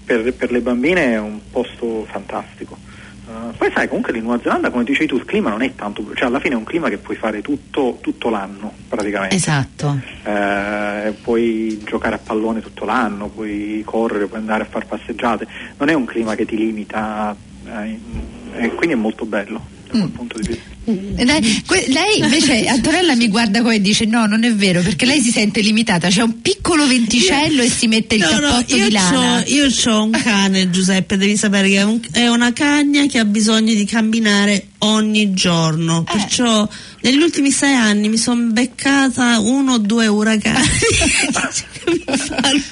per, 0.05 0.33
per 0.35 0.53
le 0.53 0.61
bambine 0.61 1.15
è 1.15 1.19
un 1.19 1.41
posto 1.51 2.07
fantastico. 2.09 2.79
Uh, 3.27 3.57
poi 3.57 3.71
sai, 3.73 3.89
comunque 3.89 4.17
in 4.17 4.23
Nuova 4.23 4.41
Zelanda, 4.41 4.71
come 4.71 4.85
dicevi 4.85 5.07
tu, 5.07 5.17
il 5.17 5.25
clima 5.25 5.51
non 5.51 5.63
è 5.63 5.75
tanto, 5.75 6.05
cioè 6.15 6.29
alla 6.29 6.39
fine 6.39 6.55
è 6.55 6.57
un 6.57 6.65
clima 6.65 6.89
che 6.89 6.99
puoi 6.99 7.17
fare 7.17 7.43
tutto, 7.43 7.99
tutto 8.01 8.29
l'anno 8.29 8.73
praticamente. 8.89 9.35
Esatto. 9.35 9.99
Uh, 10.25 11.15
puoi 11.23 11.81
giocare 11.85 12.15
a 12.15 12.21
pallone 12.23 12.61
tutto 12.61 12.85
l'anno, 12.85 13.29
puoi 13.29 13.83
correre, 13.85 14.27
puoi 14.27 14.41
andare 14.41 14.63
a 14.63 14.67
fare 14.67 14.87
passeggiate, 14.87 15.47
non 15.79 15.89
è 15.89 15.93
un 15.95 16.05
clima 16.05 16.35
che 16.35 16.47
ti 16.47 16.57
limita 16.57 17.35
eh, 17.65 18.01
e 18.53 18.75
quindi 18.75 18.95
è 18.95 18.99
molto 18.99 19.25
bello 19.25 19.75
da 19.87 19.99
quel 19.99 20.11
punto 20.11 20.39
di 20.39 20.49
vista. 20.49 20.75
Lei, 20.87 21.63
lei, 21.89 22.19
invece 22.21 22.65
Antonella 22.69 23.17
mi 23.17 23.27
guarda 23.27 23.61
come 23.61 23.75
e 23.75 23.81
dice 23.81 24.05
no 24.05 24.25
non 24.27 24.45
è 24.45 24.55
vero 24.55 24.83
perché 24.83 25.05
lei 25.05 25.21
si 25.21 25.33
sente 25.33 25.61
limitata 25.61 26.07
c'è 26.09 26.23
un 26.23 26.41
piccolo 26.41 26.87
venticello 26.87 27.61
e 27.61 27.69
si 27.69 27.89
mette 27.89 28.15
il 28.15 28.21
no, 28.21 28.29
cappotto 28.29 28.77
no, 28.77 28.85
di 28.85 28.91
lana 28.93 29.45
io 29.47 29.67
ho 29.67 30.03
un 30.05 30.13
cane 30.13 30.71
Giuseppe 30.71 31.17
devi 31.17 31.37
sapere 31.37 31.69
che 31.69 31.79
è, 31.79 31.83
un, 31.83 32.01
è, 32.13 32.29
una 32.29 32.53
cagna 32.53 33.07
che 33.07 33.19
ha 33.19 33.25
bisogno 33.25 33.75
di 33.75 33.85
camminare 33.85 34.69
ogni 34.79 35.33
giorno 35.33 36.05
eh. 36.07 36.13
perciò 36.13 36.69
negli 37.01 37.21
ultimi 37.21 37.51
sei 37.51 37.75
anni 37.75 38.09
mi 38.09 38.17
sono 38.17 38.53
beccata 38.53 39.41
uno 39.41 39.73
o 39.73 39.79
due 39.79 40.07
uragani 40.07 40.69
mi 41.87 42.17
fanno 42.17 42.63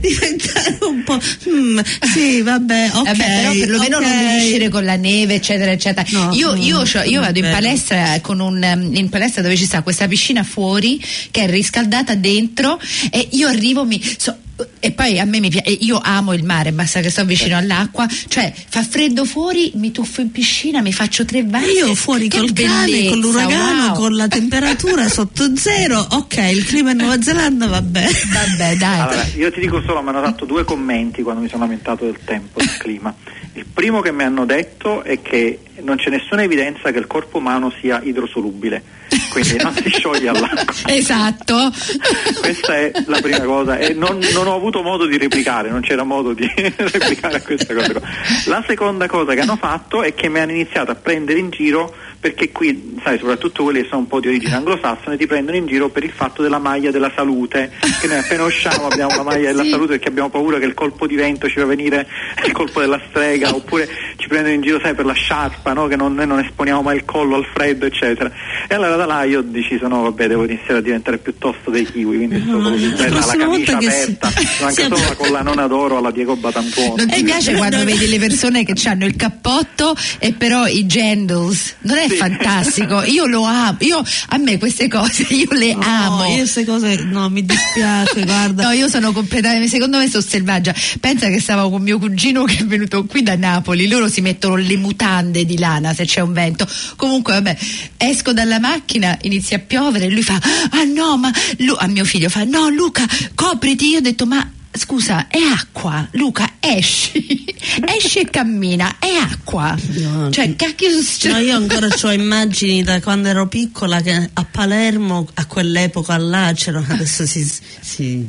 diventare 0.00 0.78
un 0.82 1.02
po' 1.04 1.20
mm, 1.48 1.78
sì 2.12 2.42
vabbè 2.42 2.90
ok 2.94 3.04
vabbè, 3.04 3.16
però 3.16 3.52
perlomeno 3.52 3.96
okay. 3.98 4.10
non 4.10 4.26
devi 4.26 4.44
uscire 4.44 4.68
con 4.68 4.84
la 4.84 4.96
neve 4.96 5.34
eccetera 5.34 5.70
eccetera 5.70 6.06
no, 6.10 6.32
io, 6.32 6.54
io, 6.54 6.82
io 7.04 7.20
vado 7.20 7.38
in 7.38 7.48
palestra 7.50 8.20
con 8.20 8.40
un 8.40 8.90
in 8.92 9.08
palestra 9.08 9.42
dove 9.42 9.56
ci 9.56 9.64
sta 9.64 9.82
questa 9.82 10.06
piscina 10.06 10.42
fuori 10.42 11.02
che 11.30 11.42
è 11.42 11.50
riscaldata 11.50 12.14
dentro 12.14 12.80
e 13.10 13.28
io 13.32 13.48
arrivo 13.48 13.84
mi 13.84 14.00
so, 14.18 14.36
e 14.78 14.92
poi 14.92 15.18
a 15.18 15.24
me 15.24 15.40
mi 15.40 15.50
piace, 15.50 15.70
io 15.70 16.00
amo 16.02 16.32
il 16.32 16.44
mare, 16.44 16.72
basta 16.72 17.00
che 17.00 17.10
sto 17.10 17.24
vicino 17.24 17.56
all'acqua, 17.56 18.06
cioè 18.28 18.52
fa 18.68 18.82
freddo 18.82 19.24
fuori, 19.24 19.72
mi 19.74 19.90
tuffo 19.90 20.20
in 20.20 20.30
piscina, 20.30 20.80
mi 20.80 20.92
faccio 20.92 21.24
tre 21.24 21.42
bagni. 21.42 21.72
Io 21.72 21.94
fuori 21.94 22.28
col 22.28 22.52
cane, 22.52 23.08
con 23.08 23.18
l'uragano, 23.18 23.86
wow. 23.86 23.94
con 23.94 24.14
la 24.14 24.28
temperatura 24.28 25.08
sotto 25.08 25.56
zero, 25.56 25.98
ok, 25.98 26.36
il 26.52 26.64
clima 26.64 26.92
in 26.92 26.98
Nuova 26.98 27.20
Zelanda 27.20 27.66
va 27.66 27.82
bene. 27.82 28.12
Vabbè, 28.32 28.76
dai. 28.76 29.00
Allora, 29.00 29.26
io 29.36 29.50
ti 29.50 29.60
dico 29.60 29.82
solo, 29.82 30.02
mi 30.02 30.10
hanno 30.10 30.22
fatto 30.22 30.44
due 30.44 30.64
commenti 30.64 31.22
quando 31.22 31.40
mi 31.40 31.48
sono 31.48 31.62
lamentato 31.62 32.04
del 32.04 32.18
tempo, 32.24 32.60
del 32.60 32.76
clima. 32.76 33.14
Il 33.54 33.66
primo 33.72 34.00
che 34.00 34.12
mi 34.12 34.22
hanno 34.22 34.44
detto 34.44 35.02
è 35.02 35.20
che 35.22 35.60
non 35.84 35.96
c'è 35.96 36.10
nessuna 36.10 36.42
evidenza 36.42 36.90
che 36.90 36.98
il 36.98 37.06
corpo 37.06 37.38
umano 37.38 37.72
sia 37.80 38.00
idrosolubile, 38.02 38.82
quindi 39.30 39.56
non 39.62 39.72
si 39.74 39.88
scioglie 39.90 40.28
all'acqua. 40.28 40.92
Esatto. 40.92 41.70
Questa 42.40 42.76
è 42.76 42.92
la 43.06 43.20
prima 43.20 43.40
cosa 43.40 43.78
e 43.78 43.92
non, 43.92 44.18
non, 44.32 44.46
ho 44.46 44.54
avuto 44.54 44.82
modo 44.82 45.06
di 45.06 45.18
replicare, 45.18 45.70
non 45.70 45.82
c'era 45.82 46.02
modo 46.02 46.32
di 46.32 46.50
replicare 46.56 47.36
a 47.36 47.42
questa 47.42 47.74
cosa. 47.74 48.00
La 48.46 48.64
seconda 48.66 49.06
cosa 49.06 49.34
che 49.34 49.40
hanno 49.40 49.56
fatto 49.56 50.02
è 50.02 50.14
che 50.14 50.28
mi 50.28 50.40
hanno 50.40 50.52
iniziato 50.52 50.90
a 50.90 50.94
prendere 50.94 51.38
in 51.38 51.50
giro 51.50 51.94
perché 52.24 52.52
qui, 52.52 52.96
sai, 53.04 53.18
soprattutto 53.18 53.64
quelli 53.64 53.82
che 53.82 53.88
sono 53.88 54.00
un 54.00 54.06
po' 54.06 54.18
di 54.18 54.28
origine 54.28 54.54
anglosassone 54.54 55.18
ti 55.18 55.26
prendono 55.26 55.58
in 55.58 55.66
giro 55.66 55.90
per 55.90 56.04
il 56.04 56.10
fatto 56.10 56.40
della 56.40 56.58
maglia 56.58 56.90
della 56.90 57.12
salute, 57.14 57.70
che 58.00 58.06
noi 58.06 58.16
appena 58.16 58.44
usciamo 58.44 58.86
abbiamo 58.86 59.14
la 59.14 59.22
maglia 59.22 59.48
della 59.48 59.62
sì. 59.62 59.68
salute 59.68 59.88
perché 59.88 60.08
abbiamo 60.08 60.30
paura 60.30 60.58
che 60.58 60.64
il 60.64 60.72
colpo 60.72 61.06
di 61.06 61.16
vento 61.16 61.50
ci 61.50 61.56
va 61.56 61.64
a 61.64 61.66
venire 61.66 62.08
il 62.46 62.52
colpo 62.52 62.80
della 62.80 62.98
strega, 63.10 63.54
oppure 63.54 63.86
ci 64.16 64.26
prendono 64.26 64.54
in 64.54 64.62
giro, 64.62 64.80
sai, 64.80 64.94
per 64.94 65.04
la 65.04 65.12
sciarpa, 65.12 65.73
no? 65.74 65.86
che 65.86 65.96
non, 65.96 66.14
noi 66.14 66.26
non 66.26 66.38
esponiamo 66.38 66.82
mai 66.82 66.96
il 66.96 67.04
collo 67.04 67.36
al 67.36 67.44
freddo, 67.44 67.86
eccetera. 67.86 68.30
E 68.68 68.74
allora 68.74 68.96
da 68.96 69.06
là 69.06 69.24
io 69.24 69.40
ho 69.40 69.42
deciso, 69.42 69.86
no, 69.88 70.02
vabbè, 70.02 70.28
devo 70.28 70.44
iniziare 70.44 70.78
a 70.78 70.80
diventare 70.80 71.18
piuttosto 71.18 71.70
dei 71.70 71.84
kiwi, 71.84 72.16
quindi 72.16 72.42
sto 72.46 72.58
con 72.58 72.94
bella, 72.96 73.26
la 73.26 73.36
camicia 73.36 73.76
aperta, 73.76 74.30
si... 74.30 74.62
anche 74.62 74.82
solo 74.82 74.96
la 74.96 75.14
collanona 75.16 75.66
d'oro 75.66 75.98
alla 75.98 76.10
Diego 76.10 76.36
Batantuono. 76.36 76.94
Non 76.96 77.08
ti 77.08 77.22
piace 77.22 77.54
quando 77.54 77.84
vedi 77.84 78.08
le 78.08 78.18
persone 78.18 78.64
che 78.64 78.74
hanno 78.88 79.04
il 79.04 79.16
cappotto 79.16 79.94
e 80.18 80.32
però 80.32 80.66
i 80.66 80.86
gendles? 80.86 81.76
Non 81.80 81.98
è 81.98 82.08
fantastico. 82.08 83.02
Io 83.04 83.26
lo 83.26 83.44
amo. 83.44 83.76
Io, 83.80 84.02
a 84.28 84.38
me 84.38 84.58
queste 84.58 84.88
cose 84.88 85.26
io 85.30 85.48
le 85.50 85.74
no, 85.74 85.80
amo. 85.82 86.24
Io 86.24 86.36
queste 86.36 86.64
cose 86.64 87.02
no, 87.04 87.28
mi 87.28 87.44
dispiace, 87.44 88.22
guarda. 88.24 88.64
No, 88.64 88.70
io 88.70 88.88
sono 88.88 89.12
completamente, 89.12 89.68
secondo 89.68 89.98
me 89.98 90.08
sono 90.08 90.22
selvaggia. 90.22 90.74
Pensa 91.00 91.28
che 91.28 91.40
stavo 91.40 91.70
con 91.70 91.82
mio 91.82 91.98
cugino 91.98 92.44
che 92.44 92.58
è 92.58 92.64
venuto 92.64 93.04
qui 93.04 93.22
da 93.22 93.36
Napoli, 93.36 93.88
loro 93.88 94.08
si 94.08 94.20
mettono 94.20 94.56
le 94.56 94.76
mutande 94.76 95.44
di 95.44 95.58
lana 95.64 95.94
se 95.94 96.04
c'è 96.04 96.20
un 96.20 96.32
vento. 96.32 96.66
Comunque, 96.96 97.32
vabbè, 97.32 97.56
esco 97.96 98.32
dalla 98.32 98.60
macchina, 98.60 99.16
inizia 99.22 99.56
a 99.56 99.60
piovere 99.60 100.06
e 100.06 100.10
lui 100.10 100.22
fa: 100.22 100.38
"Ah 100.70 100.84
no, 100.84 101.16
ma 101.16 101.32
Lu-, 101.58 101.76
a 101.78 101.86
mio 101.86 102.04
figlio 102.04 102.28
fa: 102.28 102.44
"No, 102.44 102.68
Luca, 102.68 103.04
copriti". 103.34 103.88
Io 103.88 103.98
ho 103.98 104.02
detto: 104.02 104.26
"Ma 104.26 104.48
scusa, 104.76 105.28
è 105.28 105.38
acqua, 105.38 106.06
Luca, 106.12 106.54
esci, 106.58 107.44
esci 107.96 108.18
e 108.18 108.24
cammina, 108.30 108.96
è 108.98 109.14
acqua. 109.14 109.76
No, 109.94 110.30
cioè, 110.30 110.56
cacchio, 110.56 110.88
no, 111.30 111.38
io 111.38 111.56
ancora 111.56 111.86
ho 112.02 112.12
immagini 112.12 112.82
da 112.82 113.00
quando 113.00 113.28
ero 113.28 113.46
piccola 113.46 114.00
che 114.00 114.30
a 114.32 114.44
Palermo, 114.44 115.28
a 115.34 115.46
quell'epoca 115.46 116.16
là, 116.18 116.52
c'erano, 116.54 116.86
adesso 116.88 117.24
si, 117.24 117.48
si, 117.80 118.26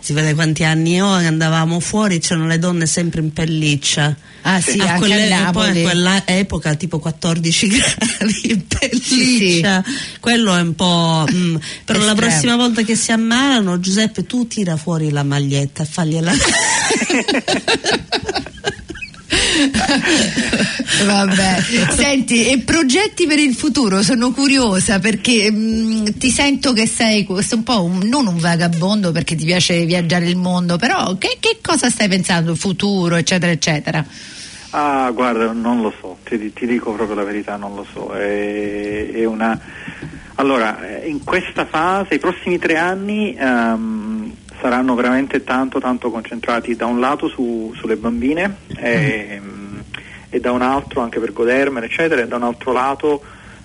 si 0.00 0.12
vede 0.12 0.34
quanti 0.34 0.64
anni 0.64 1.00
ho, 1.00 1.08
andavamo 1.08 1.80
fuori, 1.80 2.18
c'erano 2.18 2.46
le 2.46 2.58
donne 2.58 2.86
sempre 2.86 3.20
in 3.20 3.32
pelliccia. 3.32 4.16
Ah 4.42 4.60
sì, 4.60 4.78
a 4.78 4.94
anche 4.94 5.06
quelle, 5.06 5.34
a 5.34 5.50
poi 5.50 5.68
a 5.68 5.82
quella 5.82 6.26
epoca 6.26 6.74
tipo 6.74 6.98
14 6.98 7.68
gradi 8.18 8.50
in 8.50 8.66
pelliccia. 8.66 9.82
Sì, 9.84 9.92
sì. 9.92 10.18
Quello 10.20 10.56
è 10.56 10.60
un 10.60 10.74
po'... 10.74 11.26
Mm, 11.30 11.56
però 11.84 11.98
Estremo. 11.98 12.04
la 12.06 12.14
prossima 12.14 12.56
volta 12.56 12.82
che 12.82 12.96
si 12.96 13.12
ammalano, 13.12 13.78
Giuseppe, 13.78 14.26
tu 14.26 14.46
tira 14.46 14.76
fuori 14.76 15.10
la 15.10 15.22
maglietta 15.22 15.82
e 15.82 15.86
fagliela. 15.86 16.32
Vabbè, 21.04 21.60
senti, 21.90 22.46
e 22.46 22.58
progetti 22.60 23.26
per 23.26 23.38
il 23.38 23.54
futuro? 23.54 24.02
Sono 24.02 24.30
curiosa 24.32 24.98
perché 24.98 25.50
mh, 25.50 25.56
mm, 25.56 26.04
ti 26.16 26.30
sento 26.30 26.72
che 26.72 26.86
sei 26.86 27.24
questo 27.24 27.56
un 27.56 27.62
po' 27.62 27.84
un, 27.84 28.00
non 28.04 28.26
un 28.26 28.38
vagabondo 28.38 29.12
perché 29.12 29.34
ti 29.34 29.44
piace 29.44 29.84
viaggiare 29.84 30.26
il 30.26 30.36
mondo, 30.36 30.76
però 30.76 31.16
che, 31.18 31.36
che 31.40 31.58
cosa 31.62 31.90
stai 31.90 32.08
pensando? 32.08 32.54
Futuro, 32.54 33.16
eccetera, 33.16 33.52
eccetera. 33.52 34.04
Ah, 34.70 35.10
guarda, 35.10 35.52
non 35.52 35.82
lo 35.82 35.92
so, 36.00 36.18
ti, 36.24 36.52
ti 36.52 36.66
dico 36.66 36.92
proprio 36.92 37.16
la 37.16 37.24
verità, 37.24 37.56
non 37.56 37.74
lo 37.74 37.84
so. 37.92 38.12
È, 38.12 39.10
è 39.10 39.24
una... 39.24 39.58
Allora, 40.36 40.78
in 41.04 41.22
questa 41.22 41.66
fase, 41.66 42.14
i 42.14 42.18
prossimi 42.18 42.58
tre 42.58 42.76
anni 42.76 43.36
um, 43.38 44.09
saranno 44.60 44.94
veramente 44.94 45.42
tanto 45.44 45.80
tanto 45.80 46.10
concentrati 46.10 46.76
da 46.76 46.86
un 46.86 47.00
lato 47.00 47.28
su, 47.28 47.72
sulle 47.76 47.96
bambine 47.96 48.56
e, 48.76 49.40
e, 50.28 50.40
da 50.40 50.52
un 50.52 50.62
altro 50.62 51.00
anche 51.00 51.18
per 51.18 51.32
godermene 51.32 51.86
eccetera 51.86 52.22
e 52.22 52.28
da 52.28 52.36
un 52.36 52.44
altro 52.44 52.72
lato 52.72 53.22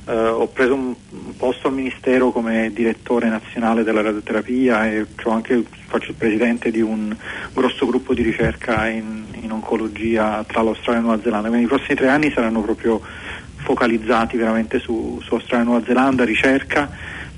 eh, 0.08 0.16
ho 0.16 0.48
preso 0.48 0.74
un, 0.74 0.94
un, 1.10 1.36
posto 1.36 1.68
al 1.68 1.74
ministero 1.74 2.32
come 2.32 2.72
direttore 2.74 3.28
nazionale 3.28 3.84
della 3.84 4.02
radioterapia 4.02 4.90
e 4.90 5.06
anche, 5.26 5.64
faccio 5.88 6.12
il 6.12 6.16
presidente 6.16 6.72
di 6.72 6.82
un 6.82 7.16
grosso 7.54 7.86
gruppo 7.88 8.14
di 8.14 8.22
ricerca 8.22 8.88
in, 8.88 9.26
in 9.42 9.52
oncologia 9.52 10.44
tra 10.46 10.62
l'Australia 10.62 11.02
e 11.02 11.04
Nuova 11.04 11.22
Zelanda. 11.22 11.48
Quindi 11.48 11.66
i 11.66 11.70
prossimi 11.70 11.96
tre 11.96 12.10
anni 12.10 12.32
saranno 12.32 12.62
proprio 12.62 13.02
focalizzati 13.56 14.38
veramente 14.38 14.80
su, 14.80 15.20
su 15.24 15.34
Australia 15.34 15.66
e 15.66 15.68
Nuova 15.68 15.86
Zelanda 15.86 16.24
ricerca 16.24 16.90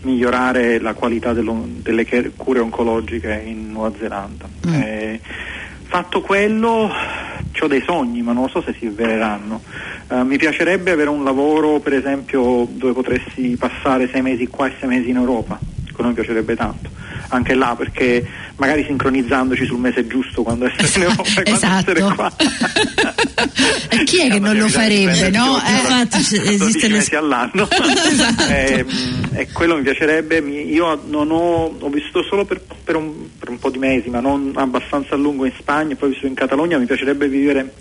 migliorare 0.07 0.79
la 0.79 0.93
qualità 0.93 1.33
delle 1.33 2.05
cure 2.35 2.59
oncologiche 2.59 3.43
in 3.45 3.71
Nuova 3.71 3.91
Zelanda. 3.99 4.47
Mm. 4.67 4.73
Eh, 4.73 5.19
fatto 5.83 6.21
quello, 6.21 6.89
ho 7.59 7.67
dei 7.67 7.81
sogni, 7.85 8.21
ma 8.21 8.31
non 8.31 8.43
lo 8.43 8.49
so 8.49 8.61
se 8.61 8.73
si 8.77 8.85
avvereranno. 8.85 9.61
Uh, 10.07 10.21
mi 10.21 10.37
piacerebbe 10.37 10.91
avere 10.91 11.09
un 11.09 11.23
lavoro, 11.23 11.79
per 11.79 11.93
esempio, 11.93 12.67
dove 12.69 12.93
potessi 12.93 13.57
passare 13.57 14.07
sei 14.09 14.21
mesi 14.21 14.47
qua 14.47 14.67
e 14.67 14.73
sei 14.79 14.87
mesi 14.87 15.09
in 15.09 15.17
Europa. 15.17 15.59
Quello 15.91 16.09
mi 16.09 16.15
piacerebbe 16.15 16.55
tanto. 16.55 16.89
Anche 17.29 17.53
là, 17.53 17.75
perché 17.77 18.25
magari 18.57 18.83
sincronizzandoci 18.85 19.65
sul 19.65 19.79
mese 19.79 20.07
giusto 20.07 20.43
quando 20.43 20.65
essere 20.77 21.05
in 21.05 21.09
Europa 21.11 21.29
e 21.41 21.43
quando 21.43 21.51
esatto. 21.51 21.91
essere 21.91 22.15
qua. 22.15 22.33
chi 24.03 24.21
è 24.21 24.29
che 24.29 24.39
non 24.39 24.57
lo 24.57 24.67
farebbe, 24.67 25.29
no? 25.29 25.61
Eh, 25.63 25.71
infatti 25.71 26.17
esiste 26.53 26.89
mesi 26.89 27.15
all'anno. 27.15 27.67
esatto. 27.69 28.47
e, 28.47 28.85
e, 29.33 29.51
quello 29.51 29.75
mi 29.75 29.83
piacerebbe. 29.83 30.37
Io 30.37 31.01
non 31.07 31.31
ho, 31.31 31.75
ho 31.77 31.89
vissuto 31.89 32.23
solo 32.23 32.45
per, 32.45 32.61
per, 32.83 32.95
un, 32.95 33.29
per, 33.37 33.49
un, 33.49 33.59
po' 33.59 33.69
di 33.69 33.77
mesi, 33.77 34.09
ma 34.09 34.19
non 34.19 34.53
abbastanza 34.55 35.15
a 35.15 35.17
lungo 35.17 35.45
in 35.45 35.53
Spagna, 35.57 35.95
poi 35.95 36.09
ho 36.09 36.11
vissuto 36.11 36.27
in 36.27 36.35
Catalogna. 36.35 36.77
Mi 36.77 36.85
piacerebbe 36.85 37.27
vivere 37.27 37.73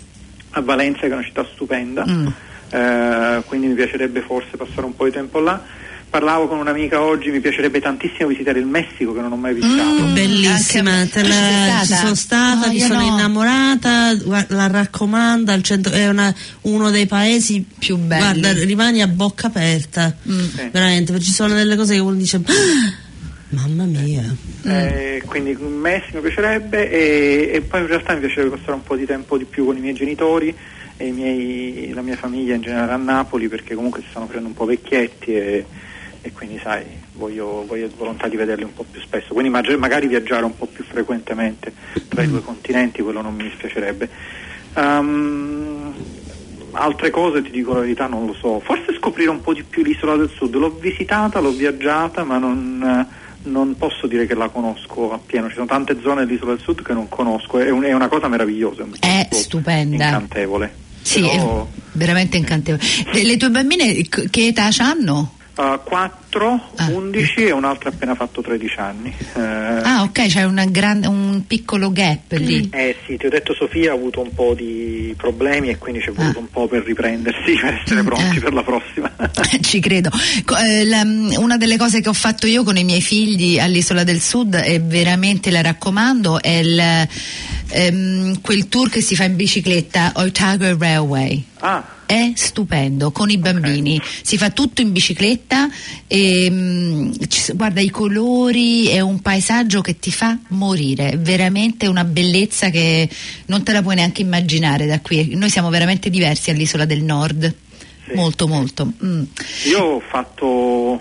a 0.51 0.61
Valencia, 0.61 1.01
che 1.01 1.07
è 1.09 1.13
una 1.13 1.23
città 1.23 1.45
stupenda. 1.53 2.05
Mm. 2.07 2.27
Eh, 2.69 3.43
quindi 3.45 3.67
mi 3.67 3.75
piacerebbe 3.75 4.21
forse 4.21 4.57
passare 4.57 4.85
un 4.85 4.95
po' 4.95 5.05
di 5.05 5.11
tempo 5.11 5.39
là 5.39 5.85
parlavo 6.09 6.47
con 6.47 6.57
un'amica 6.57 7.01
oggi, 7.01 7.29
mi 7.29 7.39
piacerebbe 7.39 7.79
tantissimo 7.79 8.29
visitare 8.29 8.59
il 8.59 8.65
Messico 8.65 9.13
che 9.13 9.21
non 9.21 9.31
ho 9.31 9.35
mai 9.35 9.53
visitato. 9.53 10.03
Mm, 10.03 10.13
bellissima, 10.13 11.05
te 11.07 11.23
la, 11.23 11.81
ci 11.85 11.93
sono 11.93 12.15
stata, 12.15 12.67
no, 12.67 12.71
mi 12.71 12.79
sono 12.79 13.01
no. 13.01 13.07
innamorata, 13.07 14.17
la 14.47 14.67
raccomando, 14.67 15.51
al 15.51 15.61
centro, 15.63 15.93
è 15.93 16.07
una, 16.07 16.33
uno 16.61 16.89
dei 16.89 17.05
paesi 17.05 17.65
più 17.77 17.97
belli. 17.97 18.39
Guarda, 18.39 18.63
rimani 18.63 19.01
a 19.01 19.07
bocca 19.07 19.47
aperta, 19.47 20.15
mm. 20.29 20.39
sì. 20.39 20.69
veramente, 20.71 21.11
perché 21.11 21.27
ci 21.27 21.33
sono 21.33 21.53
delle 21.53 21.75
cose 21.75 21.95
che 21.95 21.99
uno 21.99 22.15
dice... 22.15 22.37
Ah, 22.37 23.05
Mamma 23.49 23.85
mia. 23.85 24.23
Eh, 24.63 25.23
quindi 25.25 25.51
in 25.51 25.79
Messico 25.79 26.17
mi 26.17 26.23
piacerebbe 26.23 26.89
e, 26.89 27.49
e, 27.53 27.61
poi 27.61 27.81
in 27.81 27.87
realtà 27.87 28.13
mi 28.13 28.19
piacerebbe 28.19 28.57
passare 28.57 28.73
un 28.73 28.83
po' 28.83 28.97
di 28.97 29.05
tempo 29.05 29.37
di 29.37 29.45
più 29.45 29.65
con 29.65 29.77
i 29.77 29.79
miei 29.79 29.93
genitori 29.93 30.53
e 30.97 31.07
i 31.07 31.11
miei, 31.11 31.93
la 31.93 32.01
mia 32.01 32.17
famiglia 32.17 32.55
in 32.55 32.61
generale 32.61 32.91
a 32.91 32.97
Napoli 32.97 33.47
perché 33.47 33.73
comunque 33.73 34.01
si 34.01 34.07
stanno 34.09 34.25
prendendo 34.25 34.49
un 34.49 34.55
po' 34.55 34.65
vecchietti 34.65 35.33
e, 35.33 35.65
e 36.27 36.33
quindi 36.33 36.59
sai, 36.61 36.83
voglio, 37.13 37.63
voglio 37.65 37.89
volontà 37.95 38.27
di 38.27 38.35
vederli 38.35 38.63
un 38.63 38.73
po' 38.73 38.85
più 38.89 38.99
spesso, 38.99 39.33
quindi 39.33 39.49
magari 39.49 40.07
viaggiare 40.07 40.43
un 40.43 40.55
po' 40.55 40.65
più 40.65 40.83
frequentemente 40.83 41.71
tra 42.09 42.21
i 42.21 42.27
due 42.27 42.41
continenti, 42.41 43.01
quello 43.01 43.21
non 43.21 43.33
mi 43.33 43.43
dispiacerebbe. 43.43 44.09
Um, 44.75 45.93
altre 46.71 47.09
cose 47.09 47.41
ti 47.41 47.49
dico 47.49 47.73
la 47.73 47.79
verità 47.79 48.07
non 48.07 48.25
lo 48.25 48.33
so, 48.33 48.59
forse 48.59 48.93
scoprire 48.99 49.29
un 49.29 49.41
po' 49.41 49.53
di 49.53 49.63
più 49.63 49.83
l'isola 49.83 50.17
del 50.17 50.29
sud, 50.29 50.53
l'ho 50.55 50.69
visitata, 50.69 51.39
l'ho 51.39 51.51
viaggiata, 51.51 52.25
ma 52.25 52.37
non, 52.37 53.07
non 53.43 53.75
posso 53.77 54.05
dire 54.05 54.27
che 54.27 54.35
la 54.35 54.49
conosco 54.49 55.13
appieno, 55.13 55.47
ci 55.47 55.53
sono 55.53 55.65
tante 55.65 55.97
zone 56.01 56.25
dell'isola 56.25 56.51
del 56.51 56.61
sud 56.61 56.81
che 56.81 56.91
non 56.91 57.07
conosco, 57.07 57.57
è, 57.59 57.69
un, 57.69 57.83
è 57.83 57.93
una 57.93 58.09
cosa 58.09 58.27
meravigliosa, 58.27 58.85
è 58.99 59.27
stupenda, 59.31 60.05
incantevole. 60.05 60.85
Sì, 61.01 61.21
Però... 61.21 61.63
è 61.63 61.79
veramente 61.93 62.35
incantevole. 62.35 62.83
Le, 63.13 63.23
le 63.23 63.37
tue 63.37 63.49
bambine 63.49 63.93
che 64.01 64.47
età 64.47 64.67
hanno? 64.79 65.35
Uh, 65.57 65.79
4, 65.83 66.69
ah, 66.75 66.85
11 66.91 67.31
ecco. 67.31 67.41
e 67.41 67.51
un'altra 67.51 67.89
appena 67.89 68.13
fatto 68.13 68.41
13 68.41 68.79
anni. 68.79 69.11
Uh, 69.33 69.39
ah, 69.39 70.03
ok, 70.03 70.27
c'è 70.27 70.45
gran, 70.69 71.03
un 71.03 71.47
piccolo 71.47 71.91
gap 71.91 72.33
lì. 72.33 72.69
Eh 72.71 72.95
sì, 73.07 73.17
ti 73.17 73.25
ho 73.25 73.29
detto 73.29 73.55
Sofia 73.55 73.91
ha 73.91 73.95
avuto 73.95 74.21
un 74.21 74.31
po' 74.35 74.53
di 74.53 75.15
problemi 75.17 75.69
e 75.69 75.79
quindi 75.79 75.99
ci 75.99 76.09
è 76.09 76.11
voluto 76.11 76.37
ah. 76.37 76.41
un 76.41 76.49
po' 76.51 76.67
per 76.67 76.83
riprendersi, 76.83 77.57
per 77.59 77.81
essere 77.83 78.03
pronti 78.03 78.37
eh. 78.37 78.39
per 78.39 78.53
la 78.53 78.61
prossima. 78.61 79.11
Ci 79.59 79.79
credo. 79.79 80.11
Eh, 80.63 80.85
la, 80.85 81.01
una 81.39 81.57
delle 81.57 81.77
cose 81.77 82.01
che 82.01 82.09
ho 82.09 82.13
fatto 82.13 82.45
io 82.45 82.63
con 82.63 82.77
i 82.77 82.83
miei 82.83 83.01
figli 83.01 83.57
all'Isola 83.57 84.03
del 84.03 84.21
Sud 84.21 84.61
e 84.63 84.79
veramente 84.79 85.49
la 85.49 85.63
raccomando 85.63 86.39
è 86.39 86.49
il, 86.49 87.07
ehm, 87.69 88.41
quel 88.41 88.67
tour 88.67 88.89
che 88.89 89.01
si 89.01 89.15
fa 89.15 89.23
in 89.23 89.35
bicicletta, 89.35 90.11
Otago 90.17 90.77
Railway. 90.77 91.43
Ah 91.61 91.95
è 92.07 92.31
stupendo 92.33 93.11
con 93.11 93.29
i 93.29 93.37
bambini 93.37 93.97
okay. 93.97 94.09
si 94.23 94.37
fa 94.37 94.49
tutto 94.49 94.81
in 94.81 94.91
bicicletta 94.91 95.67
e 96.07 96.49
mh, 96.49 97.27
ci, 97.27 97.53
guarda 97.53 97.81
i 97.81 97.89
colori 97.89 98.87
è 98.87 99.01
un 99.01 99.21
paesaggio 99.21 99.81
che 99.81 99.99
ti 99.99 100.09
fa 100.11 100.39
morire 100.49 101.11
è 101.11 101.19
veramente 101.19 101.85
una 101.85 102.05
bellezza 102.05 102.69
che 102.69 103.07
non 103.47 103.61
te 103.63 103.73
la 103.73 103.81
puoi 103.81 103.95
neanche 103.95 104.21
immaginare 104.21 104.87
da 104.87 105.01
qui 105.01 105.35
noi 105.35 105.49
siamo 105.49 105.69
veramente 105.69 106.09
diversi 106.09 106.49
all'isola 106.49 106.85
del 106.85 107.03
nord 107.03 107.53
sì. 108.05 108.13
molto 108.15 108.47
molto 108.47 108.91
mm. 109.03 109.23
io 109.65 109.79
ho 109.83 109.99
fatto 109.99 110.47
uh, 110.47 110.99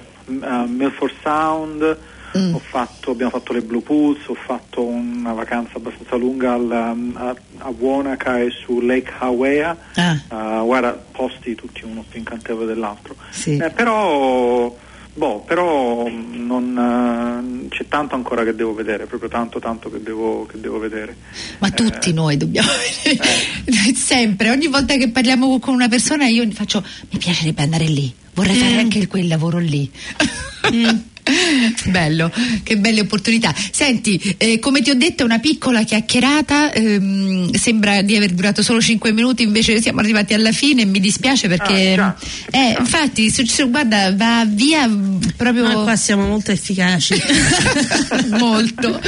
Milford 0.66 1.14
Sound 1.22 1.98
Mm. 2.36 2.54
Fatto, 2.56 3.12
abbiamo 3.12 3.30
fatto 3.30 3.52
le 3.52 3.62
Blue 3.62 3.80
Pools, 3.80 4.26
ho 4.26 4.34
fatto 4.34 4.84
una 4.84 5.32
vacanza 5.32 5.76
abbastanza 5.76 6.16
lunga 6.16 6.52
al, 6.52 6.70
a, 6.70 7.34
a 7.58 7.74
Wanaka 7.76 8.40
e 8.40 8.50
su 8.50 8.80
Lake 8.80 9.12
Hawea, 9.18 9.76
ah. 9.94 10.60
uh, 10.60 10.64
guarda, 10.64 10.92
posti 10.92 11.54
tutti 11.54 11.84
uno 11.84 12.04
più 12.08 12.18
incantevole 12.18 12.66
dell'altro. 12.66 13.16
Sì. 13.30 13.56
Eh, 13.56 13.70
però, 13.70 14.74
boh, 15.14 15.38
però 15.40 16.06
non, 16.08 17.64
uh, 17.64 17.68
c'è 17.68 17.86
tanto 17.88 18.14
ancora 18.14 18.44
che 18.44 18.54
devo 18.54 18.74
vedere, 18.74 19.06
proprio 19.06 19.28
tanto 19.30 19.58
tanto 19.58 19.90
che 19.90 20.02
devo, 20.02 20.46
che 20.46 20.60
devo 20.60 20.78
vedere. 20.78 21.16
Ma 21.58 21.70
tutti 21.70 22.10
eh, 22.10 22.12
noi 22.12 22.36
dobbiamo 22.36 22.68
vedere, 23.04 23.32
eh. 23.64 23.94
sempre, 23.96 24.50
ogni 24.50 24.66
volta 24.66 24.96
che 24.96 25.08
parliamo 25.08 25.58
con 25.58 25.74
una 25.74 25.88
persona 25.88 26.26
io 26.26 26.46
faccio, 26.50 26.84
mi 27.10 27.18
piacerebbe 27.18 27.62
andare 27.62 27.86
lì, 27.86 28.12
vorrei 28.34 28.56
mm. 28.56 28.60
fare 28.60 28.78
anche 28.78 29.06
quel 29.06 29.28
lavoro 29.28 29.58
lì. 29.58 29.90
Mm. 30.72 30.88
Bello, 31.90 32.30
che 32.62 32.76
belle 32.76 33.00
opportunità. 33.00 33.54
Senti, 33.70 34.20
eh, 34.38 34.58
come 34.58 34.80
ti 34.80 34.90
ho 34.90 34.94
detto, 34.94 35.24
una 35.24 35.38
piccola 35.38 35.82
chiacchierata, 35.82 36.72
ehm, 36.72 37.52
sembra 37.52 38.02
di 38.02 38.16
aver 38.16 38.32
durato 38.32 38.62
solo 38.62 38.80
5 38.80 39.12
minuti, 39.12 39.42
invece 39.42 39.80
siamo 39.80 40.00
arrivati 40.00 40.34
alla 40.34 40.52
fine 40.52 40.82
e 40.82 40.84
mi 40.84 41.00
dispiace 41.00 41.48
perché, 41.48 41.94
ah, 41.94 42.16
eh, 42.50 42.76
infatti, 42.78 43.30
su, 43.30 43.44
su, 43.44 43.70
guarda, 43.70 44.14
va 44.14 44.44
via 44.46 44.88
proprio. 45.36 45.64
Ma 45.64 45.74
qua 45.82 45.96
siamo 45.96 46.26
molto 46.26 46.52
efficaci. 46.52 47.14
molto. 48.38 49.00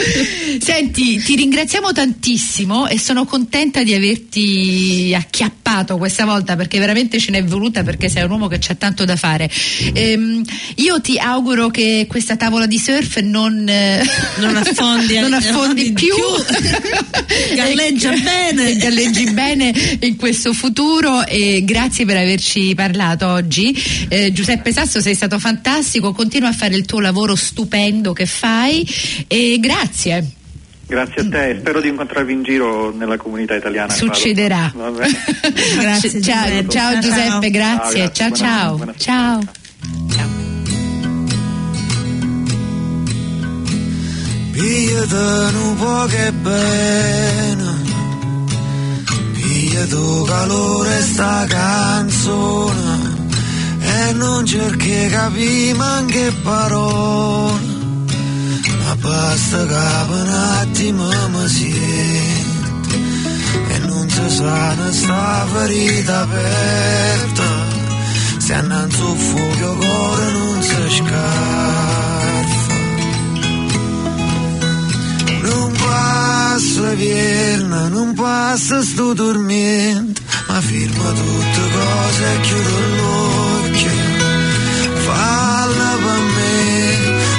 Senti, 0.61 1.23
ti 1.23 1.37
ringraziamo 1.37 1.93
tantissimo 1.93 2.89
e 2.89 2.99
sono 2.99 3.25
contenta 3.25 3.83
di 3.83 3.95
averti 3.95 5.15
acchiappato 5.15 5.97
questa 5.99 6.25
volta 6.25 6.57
perché 6.57 6.79
veramente 6.79 7.19
ce 7.19 7.31
n'è 7.31 7.45
voluta 7.45 7.83
perché 7.85 8.09
sei 8.09 8.25
un 8.25 8.31
uomo 8.31 8.49
che 8.49 8.59
c'ha 8.59 8.75
tanto 8.75 9.05
da 9.05 9.17
fare. 9.17 9.49
Ehm, 9.93 10.43
io 10.77 11.01
ti 11.01 11.19
auguro 11.19 11.69
che 11.69 12.07
questa 12.09 12.37
tavola 12.37 12.67
di 12.67 12.79
surf 12.79 13.21
non, 13.21 13.69
eh, 13.69 14.03
non 14.39 14.57
affondi, 14.57 15.19
non 15.21 15.33
affondi 15.33 15.93
più, 15.93 16.09
più. 16.13 17.55
galleggia 17.55 18.11
bene 18.11 18.75
galleggi 18.77 19.31
bene 19.31 19.73
in 20.01 20.17
questo 20.17 20.53
futuro 20.53 21.25
e 21.25 21.63
grazie 21.65 22.05
per 22.05 22.17
averci 22.17 22.75
parlato 22.75 23.29
oggi 23.29 23.77
eh, 24.09 24.33
Giuseppe 24.33 24.73
Sasso 24.73 25.01
sei 25.01 25.15
stato 25.15 25.39
fantastico 25.39 26.13
continua 26.13 26.49
a 26.49 26.53
fare 26.53 26.75
il 26.75 26.85
tuo 26.85 26.99
lavoro 26.99 27.37
stupendo 27.37 28.13
che 28.13 28.27
fai 28.27 28.85
e 29.29 29.59
grazie 29.61 30.33
Grazie 30.89 31.21
a 31.21 31.29
te, 31.29 31.57
spero 31.61 31.83
di 31.83 31.89
incontrarvi 31.89 32.33
in 32.33 32.43
giro 32.43 32.91
nella 32.91 33.19
comunità 33.19 33.55
italiana. 33.55 33.93
Succederà. 33.93 34.73
grazie, 34.75 36.23
ciao, 36.23 36.47
Giuseppe. 36.47 36.69
ciao 36.71 36.99
Giuseppe, 36.99 37.51
grazie. 37.51 38.11
Ciao 38.11 38.31
ciao. 38.31 38.79
Ciao. 38.79 38.79
ciao. 38.79 38.95
ciao. 38.97 39.67
Pigliate 44.59 45.57
un 45.57 45.77
po' 45.77 46.05
che 46.07 46.33
bene, 46.33 47.83
pigliate 49.33 50.25
calore 50.27 51.01
sta 51.03 51.47
canzone. 51.47 53.27
E 53.79 54.13
non 54.15 54.45
cerchi 54.45 55.07
capire 55.11 55.75
manche 55.75 56.33
parole, 56.43 57.61
ma 58.83 58.97
basta 58.97 59.65
che 59.65 60.13
un 60.13 60.29
attimo 60.29 61.07
mi 61.29 61.49
sento 61.49 62.97
e 63.69 63.79
non 63.79 64.11
si 64.11 64.29
sana 64.29 64.93
sta 64.93 65.47
ferita 65.53 66.21
aperta, 66.23 67.45
se 68.39 68.55
annanzi 68.55 69.01
un 69.03 69.17
fuoco 69.17 69.77
cuore 69.77 70.33
non 70.33 70.63
si 70.63 70.97
scarfa. 70.97 72.08
Vierna, 77.69 77.89
non 77.89 78.15
passa 78.15 78.83
sto 78.83 79.13
dormendo, 79.13 80.21
ma 80.49 80.61
firma 80.61 81.11
tutte 81.13 81.61
cose 81.77 82.25
e 82.35 82.41
chiudo 82.41 82.79
l'occhio. 82.97 83.91
Falla 85.07 85.97
per 86.05 86.21
me, 86.37 86.57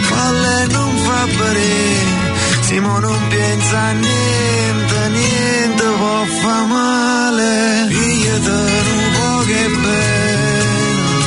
falla 0.02 0.62
e 0.62 0.68
non 0.68 0.98
fa 0.98 1.26
bere, 1.38 2.28
Simo 2.62 3.00
non 3.00 3.28
pensa 3.30 3.80
a 3.80 3.92
niente, 3.92 5.10
niente 5.10 5.84
può 5.98 6.26
fa 6.42 6.64
male. 6.66 7.88
Pigliate 7.90 8.50
un 8.50 9.12
po' 9.18 9.40
che 9.46 9.68
bello, 9.84 11.18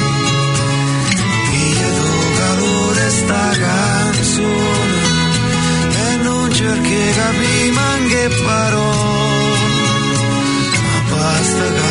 pigliate 1.50 2.32
calore 2.38 3.10
sta 3.10 3.50
canzone 3.58 4.81
cerchi 6.72 7.10
capire 7.12 7.78
anche 7.78 8.28
parole, 8.44 9.58
ma 11.10 11.42
sta 11.42 11.81